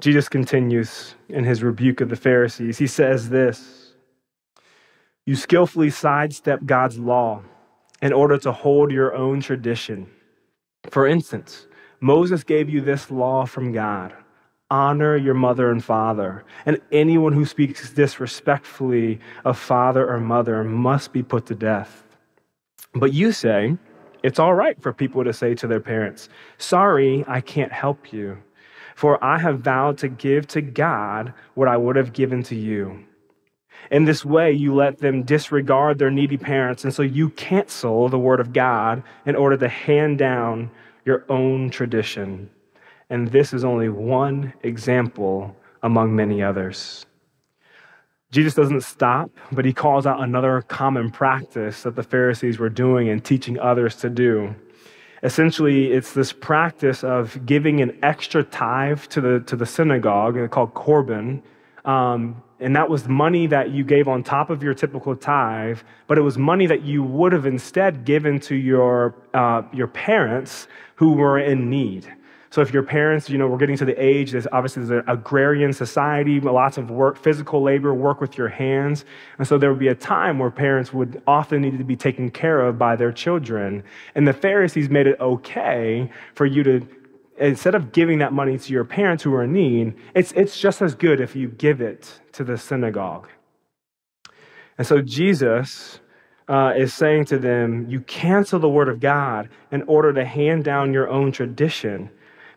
Jesus 0.00 0.28
continues 0.28 1.14
in 1.28 1.44
his 1.44 1.62
rebuke 1.62 2.00
of 2.00 2.10
the 2.10 2.16
Pharisees. 2.16 2.78
He 2.78 2.86
says 2.86 3.30
this 3.30 3.94
You 5.24 5.36
skillfully 5.36 5.90
sidestep 5.90 6.64
God's 6.66 6.98
law 6.98 7.42
in 8.02 8.12
order 8.12 8.36
to 8.38 8.52
hold 8.52 8.92
your 8.92 9.14
own 9.14 9.40
tradition. 9.40 10.06
For 10.90 11.06
instance, 11.06 11.66
Moses 12.00 12.44
gave 12.44 12.68
you 12.68 12.80
this 12.80 13.10
law 13.10 13.46
from 13.46 13.72
God 13.72 14.14
honor 14.68 15.16
your 15.16 15.34
mother 15.34 15.70
and 15.70 15.82
father, 15.82 16.44
and 16.66 16.80
anyone 16.90 17.32
who 17.32 17.44
speaks 17.44 17.90
disrespectfully 17.92 19.20
of 19.44 19.56
father 19.56 20.08
or 20.08 20.18
mother 20.18 20.64
must 20.64 21.12
be 21.12 21.22
put 21.22 21.46
to 21.46 21.54
death. 21.54 22.04
But 22.92 23.12
you 23.12 23.30
say, 23.30 23.76
it's 24.22 24.40
all 24.40 24.54
right 24.54 24.80
for 24.82 24.92
people 24.92 25.22
to 25.22 25.32
say 25.32 25.54
to 25.54 25.68
their 25.68 25.80
parents, 25.80 26.28
Sorry, 26.58 27.24
I 27.28 27.40
can't 27.40 27.72
help 27.72 28.12
you. 28.12 28.38
For 28.96 29.22
I 29.22 29.36
have 29.40 29.60
vowed 29.60 29.98
to 29.98 30.08
give 30.08 30.46
to 30.48 30.62
God 30.62 31.34
what 31.52 31.68
I 31.68 31.76
would 31.76 31.96
have 31.96 32.14
given 32.14 32.42
to 32.44 32.56
you. 32.56 33.04
In 33.90 34.06
this 34.06 34.24
way, 34.24 34.52
you 34.52 34.74
let 34.74 35.00
them 35.00 35.22
disregard 35.22 35.98
their 35.98 36.10
needy 36.10 36.38
parents, 36.38 36.82
and 36.82 36.94
so 36.94 37.02
you 37.02 37.28
cancel 37.28 38.08
the 38.08 38.18
word 38.18 38.40
of 38.40 38.54
God 38.54 39.02
in 39.26 39.36
order 39.36 39.58
to 39.58 39.68
hand 39.68 40.16
down 40.16 40.70
your 41.04 41.26
own 41.28 41.68
tradition. 41.68 42.48
And 43.10 43.28
this 43.28 43.52
is 43.52 43.66
only 43.66 43.90
one 43.90 44.54
example 44.62 45.54
among 45.82 46.16
many 46.16 46.42
others. 46.42 47.04
Jesus 48.30 48.54
doesn't 48.54 48.80
stop, 48.80 49.30
but 49.52 49.66
he 49.66 49.74
calls 49.74 50.06
out 50.06 50.22
another 50.22 50.62
common 50.62 51.10
practice 51.10 51.82
that 51.82 51.96
the 51.96 52.02
Pharisees 52.02 52.58
were 52.58 52.70
doing 52.70 53.10
and 53.10 53.22
teaching 53.22 53.58
others 53.58 53.96
to 53.96 54.08
do. 54.08 54.54
Essentially, 55.22 55.92
it's 55.92 56.12
this 56.12 56.32
practice 56.32 57.02
of 57.02 57.44
giving 57.46 57.80
an 57.80 57.98
extra 58.02 58.42
tithe 58.44 59.00
to 59.04 59.20
the, 59.20 59.40
to 59.40 59.56
the 59.56 59.66
synagogue 59.66 60.50
called 60.50 60.74
Corban. 60.74 61.42
Um, 61.84 62.42
and 62.58 62.74
that 62.74 62.88
was 62.88 63.06
money 63.06 63.46
that 63.46 63.70
you 63.70 63.84
gave 63.84 64.08
on 64.08 64.22
top 64.22 64.50
of 64.50 64.62
your 64.62 64.74
typical 64.74 65.14
tithe, 65.14 65.78
but 66.06 66.16
it 66.16 66.22
was 66.22 66.38
money 66.38 66.66
that 66.66 66.82
you 66.82 67.02
would 67.02 67.32
have 67.32 67.46
instead 67.46 68.04
given 68.04 68.40
to 68.40 68.54
your, 68.54 69.14
uh, 69.34 69.62
your 69.72 69.86
parents 69.86 70.68
who 70.94 71.12
were 71.12 71.38
in 71.38 71.68
need. 71.68 72.10
So 72.56 72.62
if 72.62 72.72
your 72.72 72.84
parents, 72.84 73.28
you 73.28 73.36
know, 73.36 73.48
were 73.48 73.58
getting 73.58 73.76
to 73.76 73.84
the 73.84 74.02
age, 74.02 74.30
there's 74.30 74.46
obviously 74.50 74.82
there's 74.82 75.04
an 75.06 75.10
agrarian 75.10 75.74
society, 75.74 76.40
lots 76.40 76.78
of 76.78 76.90
work, 76.90 77.18
physical 77.18 77.62
labor, 77.62 77.92
work 77.92 78.18
with 78.18 78.38
your 78.38 78.48
hands. 78.48 79.04
And 79.36 79.46
so 79.46 79.58
there 79.58 79.68
would 79.68 79.78
be 79.78 79.88
a 79.88 79.94
time 79.94 80.38
where 80.38 80.50
parents 80.50 80.90
would 80.90 81.20
often 81.26 81.60
need 81.60 81.76
to 81.76 81.84
be 81.84 81.96
taken 81.96 82.30
care 82.30 82.62
of 82.62 82.78
by 82.78 82.96
their 82.96 83.12
children. 83.12 83.84
And 84.14 84.26
the 84.26 84.32
Pharisees 84.32 84.88
made 84.88 85.06
it 85.06 85.20
okay 85.20 86.10
for 86.34 86.46
you 86.46 86.62
to, 86.62 86.88
instead 87.36 87.74
of 87.74 87.92
giving 87.92 88.20
that 88.20 88.32
money 88.32 88.56
to 88.56 88.72
your 88.72 88.84
parents 88.84 89.22
who 89.22 89.34
are 89.34 89.42
in 89.42 89.52
need, 89.52 89.94
it's, 90.14 90.32
it's 90.32 90.58
just 90.58 90.80
as 90.80 90.94
good 90.94 91.20
if 91.20 91.36
you 91.36 91.48
give 91.48 91.82
it 91.82 92.20
to 92.32 92.42
the 92.42 92.56
synagogue. 92.56 93.28
And 94.78 94.86
so 94.86 95.02
Jesus 95.02 96.00
uh, 96.48 96.72
is 96.74 96.94
saying 96.94 97.26
to 97.26 97.38
them, 97.38 97.84
You 97.90 98.00
cancel 98.00 98.58
the 98.58 98.70
word 98.70 98.88
of 98.88 98.98
God 98.98 99.50
in 99.70 99.82
order 99.82 100.14
to 100.14 100.24
hand 100.24 100.64
down 100.64 100.94
your 100.94 101.10
own 101.10 101.32
tradition 101.32 102.08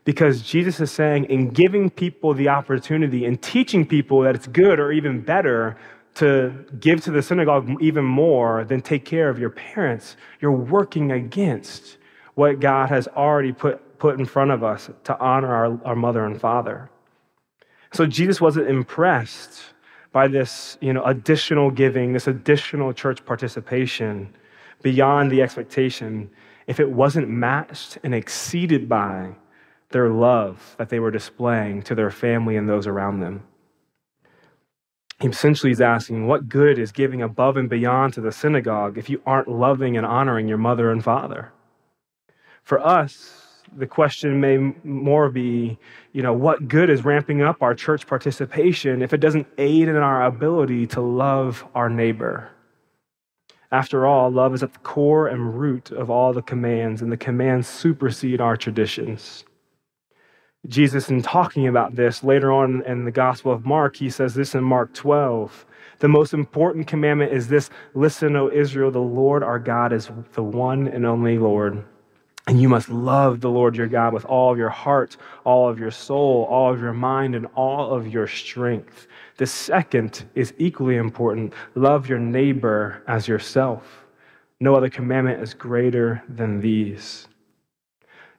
because 0.09 0.41
Jesus 0.41 0.79
is 0.79 0.89
saying, 0.89 1.25
in 1.25 1.49
giving 1.49 1.87
people 1.87 2.33
the 2.33 2.49
opportunity 2.49 3.25
and 3.25 3.39
teaching 3.39 3.85
people 3.85 4.21
that 4.21 4.33
it's 4.33 4.47
good 4.47 4.79
or 4.79 4.91
even 4.91 5.21
better 5.21 5.77
to 6.15 6.65
give 6.79 7.03
to 7.03 7.11
the 7.11 7.21
synagogue 7.21 7.69
even 7.79 8.05
more 8.05 8.63
than 8.63 8.81
take 8.81 9.05
care 9.05 9.29
of 9.29 9.37
your 9.37 9.51
parents, 9.51 10.17
you're 10.41 10.51
working 10.51 11.11
against 11.11 11.99
what 12.33 12.59
God 12.59 12.89
has 12.89 13.07
already 13.09 13.51
put, 13.51 13.99
put 13.99 14.17
in 14.17 14.25
front 14.25 14.49
of 14.49 14.63
us 14.63 14.89
to 15.03 15.15
honor 15.19 15.53
our, 15.53 15.79
our 15.85 15.95
mother 15.95 16.25
and 16.25 16.41
father. 16.41 16.89
So 17.93 18.07
Jesus 18.07 18.41
wasn't 18.41 18.67
impressed 18.67 19.61
by 20.11 20.27
this 20.27 20.79
you 20.81 20.91
know, 20.91 21.03
additional 21.03 21.69
giving, 21.69 22.13
this 22.13 22.25
additional 22.25 22.93
church 22.93 23.23
participation 23.27 24.35
beyond 24.81 25.29
the 25.29 25.43
expectation 25.43 26.31
if 26.65 26.79
it 26.79 26.89
wasn't 26.89 27.29
matched 27.29 27.99
and 28.01 28.15
exceeded 28.15 28.89
by 28.89 29.35
their 29.89 30.09
love 30.09 30.75
that 30.77 30.89
they 30.89 30.99
were 30.99 31.11
displaying 31.11 31.81
to 31.83 31.95
their 31.95 32.11
family 32.11 32.55
and 32.55 32.69
those 32.69 32.87
around 32.87 33.19
them. 33.19 33.43
He 35.19 35.27
essentially 35.27 35.71
is 35.71 35.81
asking, 35.81 36.27
What 36.27 36.47
good 36.47 36.79
is 36.79 36.91
giving 36.91 37.21
above 37.21 37.57
and 37.57 37.69
beyond 37.69 38.13
to 38.13 38.21
the 38.21 38.31
synagogue 38.31 38.97
if 38.97 39.09
you 39.09 39.21
aren't 39.25 39.49
loving 39.49 39.97
and 39.97 40.05
honoring 40.05 40.47
your 40.47 40.57
mother 40.57 40.91
and 40.91 41.03
father? 41.03 41.51
For 42.63 42.79
us, 42.79 43.63
the 43.75 43.87
question 43.87 44.39
may 44.39 44.57
more 44.83 45.29
be, 45.29 45.77
you 46.13 46.21
know, 46.21 46.33
what 46.33 46.67
good 46.67 46.89
is 46.89 47.03
ramping 47.03 47.41
up 47.41 47.61
our 47.61 47.75
church 47.75 48.07
participation 48.07 49.01
if 49.01 49.13
it 49.13 49.19
doesn't 49.19 49.47
aid 49.57 49.87
in 49.87 49.95
our 49.95 50.25
ability 50.25 50.87
to 50.87 51.01
love 51.01 51.65
our 51.75 51.89
neighbor? 51.89 52.49
After 53.71 54.07
all, 54.07 54.31
love 54.31 54.53
is 54.53 54.63
at 54.63 54.73
the 54.73 54.79
core 54.79 55.27
and 55.27 55.59
root 55.59 55.91
of 55.91 56.09
all 56.09 56.33
the 56.33 56.41
commands, 56.41 57.01
and 57.01 57.11
the 57.11 57.17
commands 57.17 57.67
supersede 57.67 58.41
our 58.41 58.57
traditions. 58.57 59.45
Jesus, 60.67 61.09
in 61.09 61.21
talking 61.21 61.67
about 61.67 61.95
this 61.95 62.23
later 62.23 62.51
on 62.51 62.83
in 62.85 63.05
the 63.05 63.11
Gospel 63.11 63.51
of 63.51 63.65
Mark, 63.65 63.95
he 63.95 64.09
says 64.09 64.35
this 64.35 64.55
in 64.55 64.63
Mark 64.63 64.93
12. 64.93 65.65
The 65.99 66.09
most 66.09 66.33
important 66.33 66.85
commandment 66.85 67.31
is 67.31 67.47
this 67.47 67.69
Listen, 67.93 68.35
O 68.35 68.49
Israel, 68.51 68.91
the 68.91 68.99
Lord 68.99 69.41
our 69.41 69.59
God 69.59 69.93
is 69.93 70.09
the 70.33 70.43
one 70.43 70.87
and 70.87 71.05
only 71.05 71.37
Lord. 71.37 71.83
And 72.47 72.59
you 72.59 72.67
must 72.67 72.89
love 72.89 73.41
the 73.41 73.49
Lord 73.49 73.75
your 73.75 73.87
God 73.87 74.13
with 74.13 74.25
all 74.25 74.51
of 74.51 74.57
your 74.57 74.69
heart, 74.69 75.17
all 75.45 75.69
of 75.69 75.79
your 75.79 75.91
soul, 75.91 76.47
all 76.49 76.73
of 76.73 76.81
your 76.81 76.93
mind, 76.93 77.35
and 77.35 77.45
all 77.55 77.93
of 77.93 78.07
your 78.07 78.27
strength. 78.27 79.07
The 79.37 79.45
second 79.45 80.25
is 80.35 80.53
equally 80.57 80.97
important 80.97 81.53
love 81.75 82.09
your 82.09 82.19
neighbor 82.19 83.03
as 83.07 83.27
yourself. 83.27 84.05
No 84.59 84.75
other 84.75 84.89
commandment 84.89 85.41
is 85.41 85.53
greater 85.53 86.21
than 86.27 86.59
these. 86.59 87.27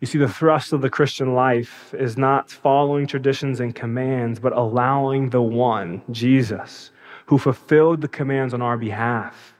You 0.01 0.07
see, 0.07 0.17
the 0.17 0.29
thrust 0.29 0.73
of 0.73 0.81
the 0.81 0.89
Christian 0.89 1.35
life 1.35 1.93
is 1.93 2.17
not 2.17 2.51
following 2.51 3.07
traditions 3.07 3.61
and 3.61 3.75
commands, 3.75 4.41
but 4.41 4.55
allowing 4.55 5.29
the 5.29 5.43
one, 5.43 6.01
Jesus, 6.11 6.91
who 7.27 7.37
fulfilled 7.37 8.01
the 8.01 8.09
commands 8.09 8.55
on 8.55 8.63
our 8.63 8.79
behalf, 8.79 9.55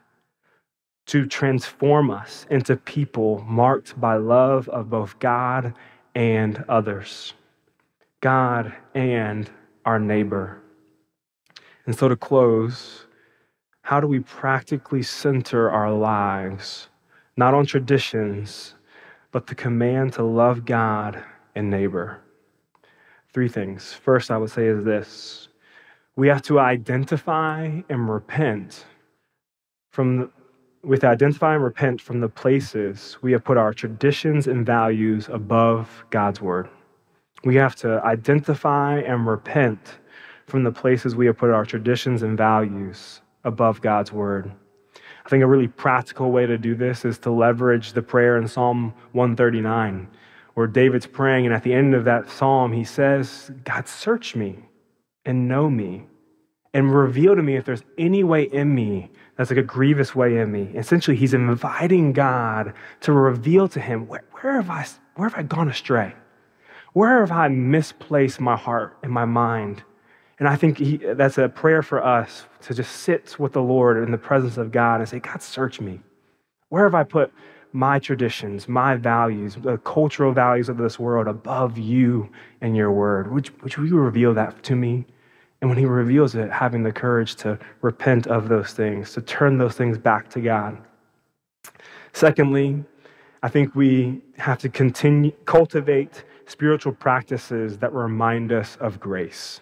to 1.09 1.27
transform 1.27 2.11
us 2.11 2.47
into 2.49 2.77
people 2.77 3.45
marked 3.47 4.01
by 4.01 4.17
love 4.17 4.67
of 4.71 4.89
both 4.89 5.19
God 5.19 5.75
and 6.15 6.65
others, 6.71 7.35
God 8.21 8.73
and 8.95 9.51
our 9.85 9.99
neighbor. 9.99 10.63
And 11.85 11.99
so, 11.99 12.09
to 12.09 12.17
close, 12.17 13.07
how 13.83 14.01
do 14.01 14.07
we 14.07 14.21
practically 14.21 15.03
center 15.03 15.71
our 15.71 15.93
lives, 15.93 16.89
not 17.37 17.53
on 17.53 17.67
traditions, 17.67 18.75
but 19.33 19.47
the 19.47 19.55
command 19.55 20.13
to 20.15 20.23
love 20.23 20.65
God 20.65 21.23
and 21.55 21.71
neighbor. 21.71 22.21
Three 23.33 23.49
things. 23.49 23.93
First, 23.93 24.31
I 24.31 24.37
would 24.37 24.51
say 24.51 24.67
is 24.67 24.85
this 24.85 25.49
we 26.17 26.29
have 26.29 26.43
to 26.43 26.59
identify 26.59 27.81
and 27.89 28.11
repent 28.11 28.85
from 29.91 30.19
the, 30.19 30.31
with 30.83 31.05
identify 31.05 31.55
and 31.55 31.65
repent 31.65 32.01
from 32.01 32.21
the 32.21 32.29
places 32.29 33.19
we 33.23 33.33
have 33.33 33.45
put 33.45 33.57
our 33.57 33.73
traditions 33.73 34.47
and 34.47 34.67
values 34.67 35.29
above 35.31 36.05
God's 36.11 36.41
word. 36.41 36.69
We 37.45 37.57
have 37.57 37.77
to 37.77 38.03
identify 38.05 38.99
and 39.01 39.27
repent 39.27 39.99
from 40.47 40.65
the 40.65 40.73
places 40.73 41.15
we 41.17 41.27
have 41.27 41.39
put 41.39 41.51
our 41.51 41.65
traditions 41.65 42.23
and 42.23 42.37
values 42.37 43.23
above 43.45 43.81
God's 43.81 44.13
word. 44.13 44.53
I 45.31 45.39
think 45.39 45.45
a 45.45 45.47
really 45.47 45.69
practical 45.69 46.33
way 46.33 46.45
to 46.45 46.59
do 46.59 46.75
this 46.75 47.05
is 47.05 47.17
to 47.21 47.31
leverage 47.31 47.93
the 47.93 48.03
prayer 48.03 48.37
in 48.37 48.49
Psalm 48.49 48.93
139, 49.13 50.09
where 50.55 50.67
David's 50.67 51.07
praying, 51.07 51.47
and 51.47 51.55
at 51.55 51.63
the 51.63 51.73
end 51.73 51.95
of 51.95 52.05
that 52.07 52.29
psalm, 52.29 52.73
he 52.73 52.83
says, 52.83 53.53
God, 53.63 53.87
search 53.87 54.35
me 54.35 54.59
and 55.25 55.47
know 55.47 55.71
me 55.71 56.09
and 56.75 56.93
reveal 56.93 57.37
to 57.37 57.45
me 57.45 57.55
if 57.55 57.65
there's 57.65 57.85
any 57.97 58.25
way 58.25 58.43
in 58.43 58.75
me 58.75 59.09
that's 59.37 59.51
like 59.51 59.59
a 59.61 59.63
grievous 59.63 60.17
way 60.17 60.37
in 60.39 60.51
me. 60.51 60.73
Essentially, 60.75 61.17
he's 61.17 61.33
inviting 61.33 62.13
God 62.13 62.75
to 63.03 63.13
reveal 63.13 63.69
to 63.69 63.79
him 63.81 64.09
where, 64.09 64.25
where, 64.33 64.55
have 64.55 64.69
I, 64.69 64.85
where 65.15 65.29
have 65.29 65.39
I 65.39 65.45
gone 65.45 65.69
astray? 65.69 66.13
Where 66.93 67.21
have 67.21 67.31
I 67.31 67.47
misplaced 67.47 68.41
my 68.41 68.57
heart 68.57 68.99
and 69.05 69.13
my 69.13 69.27
mind? 69.27 69.85
And 70.41 70.49
I 70.49 70.57
think 70.57 70.79
he, 70.79 70.97
that's 70.97 71.37
a 71.37 71.51
prayer 71.51 71.83
for 71.83 72.03
us 72.03 72.47
to 72.63 72.75
just 72.75 72.93
sit 72.97 73.39
with 73.39 73.53
the 73.53 73.63
Lord 73.63 74.03
in 74.03 74.11
the 74.11 74.19
presence 74.19 74.57
of 74.57 74.73
God 74.73 75.01
and 75.01 75.09
say, 75.09 75.21
God, 75.21 75.43
search 75.43 75.83
me. 75.83 76.01
Where 76.71 76.85
have 76.85 76.95
I 76.95 77.05
put 77.05 77.31
my 77.73 77.99
traditions, 77.99 78.67
my 78.67 78.97
values, 78.97 79.57
the 79.61 79.77
cultural 79.79 80.33
values 80.33 80.71
of 80.71 80.79
this 80.79 80.99
world 80.99 81.29
above 81.29 81.77
you 81.77 82.31
and 82.63 82.75
your 82.75 82.91
word? 82.91 83.31
Would, 83.31 83.63
would 83.63 83.77
you 83.77 83.99
reveal 83.99 84.33
that 84.33 84.63
to 84.63 84.75
me? 84.75 85.05
And 85.61 85.69
when 85.69 85.79
he 85.79 85.85
reveals 85.85 86.35
it, 86.35 86.51
having 86.51 86.83
the 86.83 86.93
courage 86.93 87.35
to 87.37 87.59
repent 87.83 88.27
of 88.27 88.49
those 88.49 88.73
things, 88.73 89.13
to 89.13 89.21
turn 89.21 89.59
those 89.59 89.75
things 89.75 89.99
back 89.99 90.31
to 90.31 90.41
God. 90.41 90.79
Secondly, 92.15 92.83
I 93.43 93.49
think 93.51 93.75
we 93.75 94.23
have 94.39 94.59
to 94.61 94.71
continue 94.71 95.33
cultivate 95.45 96.25
spiritual 96.47 96.95
practices 96.95 97.77
that 97.79 97.93
remind 97.93 98.53
us 98.53 98.77
of 98.81 98.99
grace. 98.99 99.61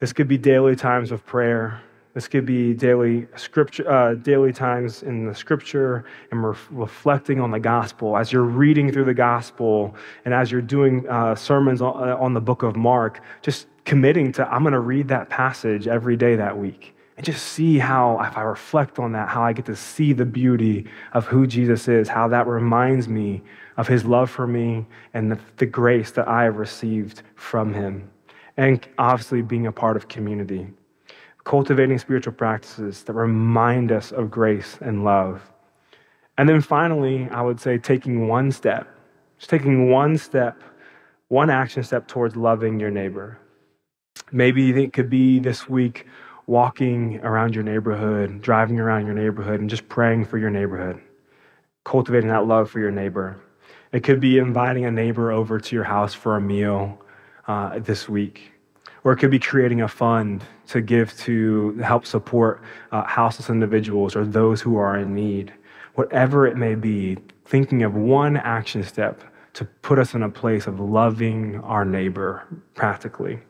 This 0.00 0.12
could 0.12 0.28
be 0.28 0.38
daily 0.38 0.76
times 0.76 1.10
of 1.10 1.26
prayer. 1.26 1.80
This 2.14 2.28
could 2.28 2.46
be 2.46 2.72
daily 2.72 3.26
scripture, 3.34 3.90
uh, 3.90 4.14
daily 4.14 4.52
times 4.52 5.02
in 5.02 5.26
the 5.26 5.34
scripture 5.34 6.04
and 6.30 6.44
re- 6.44 6.56
reflecting 6.70 7.40
on 7.40 7.50
the 7.50 7.58
gospel. 7.58 8.16
As 8.16 8.32
you're 8.32 8.42
reading 8.42 8.92
through 8.92 9.06
the 9.06 9.14
gospel 9.14 9.96
and 10.24 10.32
as 10.32 10.52
you're 10.52 10.62
doing 10.62 11.08
uh, 11.08 11.34
sermons 11.34 11.82
on, 11.82 12.08
uh, 12.08 12.16
on 12.16 12.32
the 12.32 12.40
book 12.40 12.62
of 12.62 12.76
Mark, 12.76 13.20
just 13.42 13.66
committing 13.84 14.30
to, 14.32 14.48
I'm 14.48 14.62
going 14.62 14.72
to 14.72 14.80
read 14.80 15.08
that 15.08 15.30
passage 15.30 15.88
every 15.88 16.16
day 16.16 16.36
that 16.36 16.56
week 16.56 16.94
and 17.16 17.26
just 17.26 17.44
see 17.48 17.78
how, 17.78 18.20
if 18.20 18.36
I 18.36 18.42
reflect 18.42 19.00
on 19.00 19.10
that, 19.12 19.28
how 19.28 19.42
I 19.42 19.52
get 19.52 19.66
to 19.66 19.74
see 19.74 20.12
the 20.12 20.24
beauty 20.24 20.86
of 21.12 21.26
who 21.26 21.44
Jesus 21.44 21.88
is, 21.88 22.08
how 22.08 22.28
that 22.28 22.46
reminds 22.46 23.08
me 23.08 23.42
of 23.76 23.88
his 23.88 24.04
love 24.04 24.30
for 24.30 24.46
me 24.46 24.86
and 25.12 25.32
the, 25.32 25.38
the 25.56 25.66
grace 25.66 26.12
that 26.12 26.28
I 26.28 26.44
have 26.44 26.56
received 26.56 27.22
from 27.34 27.74
him. 27.74 28.08
And 28.58 28.84
obviously, 28.98 29.40
being 29.40 29.68
a 29.68 29.72
part 29.72 29.96
of 29.96 30.08
community, 30.08 30.66
cultivating 31.44 31.96
spiritual 31.96 32.32
practices 32.32 33.04
that 33.04 33.12
remind 33.12 33.92
us 33.92 34.10
of 34.10 34.32
grace 34.32 34.78
and 34.80 35.04
love. 35.04 35.52
And 36.36 36.48
then 36.48 36.60
finally, 36.60 37.28
I 37.30 37.40
would 37.40 37.60
say 37.60 37.78
taking 37.78 38.26
one 38.26 38.50
step, 38.50 38.88
just 39.38 39.48
taking 39.48 39.90
one 39.90 40.18
step, 40.18 40.60
one 41.28 41.50
action 41.50 41.84
step 41.84 42.08
towards 42.08 42.34
loving 42.34 42.80
your 42.80 42.90
neighbor. 42.90 43.38
Maybe 44.32 44.70
it 44.82 44.92
could 44.92 45.08
be 45.08 45.38
this 45.38 45.68
week 45.68 46.06
walking 46.48 47.20
around 47.22 47.54
your 47.54 47.64
neighborhood, 47.64 48.42
driving 48.42 48.80
around 48.80 49.06
your 49.06 49.14
neighborhood, 49.14 49.60
and 49.60 49.70
just 49.70 49.88
praying 49.88 50.24
for 50.24 50.36
your 50.36 50.50
neighborhood, 50.50 51.00
cultivating 51.84 52.30
that 52.30 52.46
love 52.48 52.70
for 52.70 52.80
your 52.80 52.90
neighbor. 52.90 53.40
It 53.92 54.02
could 54.02 54.18
be 54.18 54.38
inviting 54.38 54.84
a 54.84 54.90
neighbor 54.90 55.30
over 55.30 55.60
to 55.60 55.76
your 55.76 55.84
house 55.84 56.12
for 56.12 56.34
a 56.34 56.40
meal 56.40 57.00
uh, 57.48 57.78
this 57.80 58.08
week. 58.08 58.52
Or 59.04 59.12
it 59.12 59.16
could 59.16 59.30
be 59.30 59.38
creating 59.38 59.80
a 59.80 59.88
fund 59.88 60.44
to 60.68 60.80
give 60.80 61.16
to 61.18 61.76
help 61.78 62.06
support 62.06 62.62
uh, 62.92 63.04
houseless 63.04 63.48
individuals 63.48 64.14
or 64.14 64.24
those 64.24 64.60
who 64.60 64.76
are 64.76 64.98
in 64.98 65.14
need. 65.14 65.52
Whatever 65.94 66.46
it 66.46 66.56
may 66.56 66.74
be, 66.74 67.16
thinking 67.44 67.82
of 67.82 67.94
one 67.94 68.36
action 68.36 68.82
step 68.82 69.22
to 69.54 69.64
put 69.64 69.98
us 69.98 70.14
in 70.14 70.22
a 70.22 70.28
place 70.28 70.66
of 70.66 70.78
loving 70.78 71.56
our 71.60 71.84
neighbor 71.84 72.44
practically. 72.74 73.40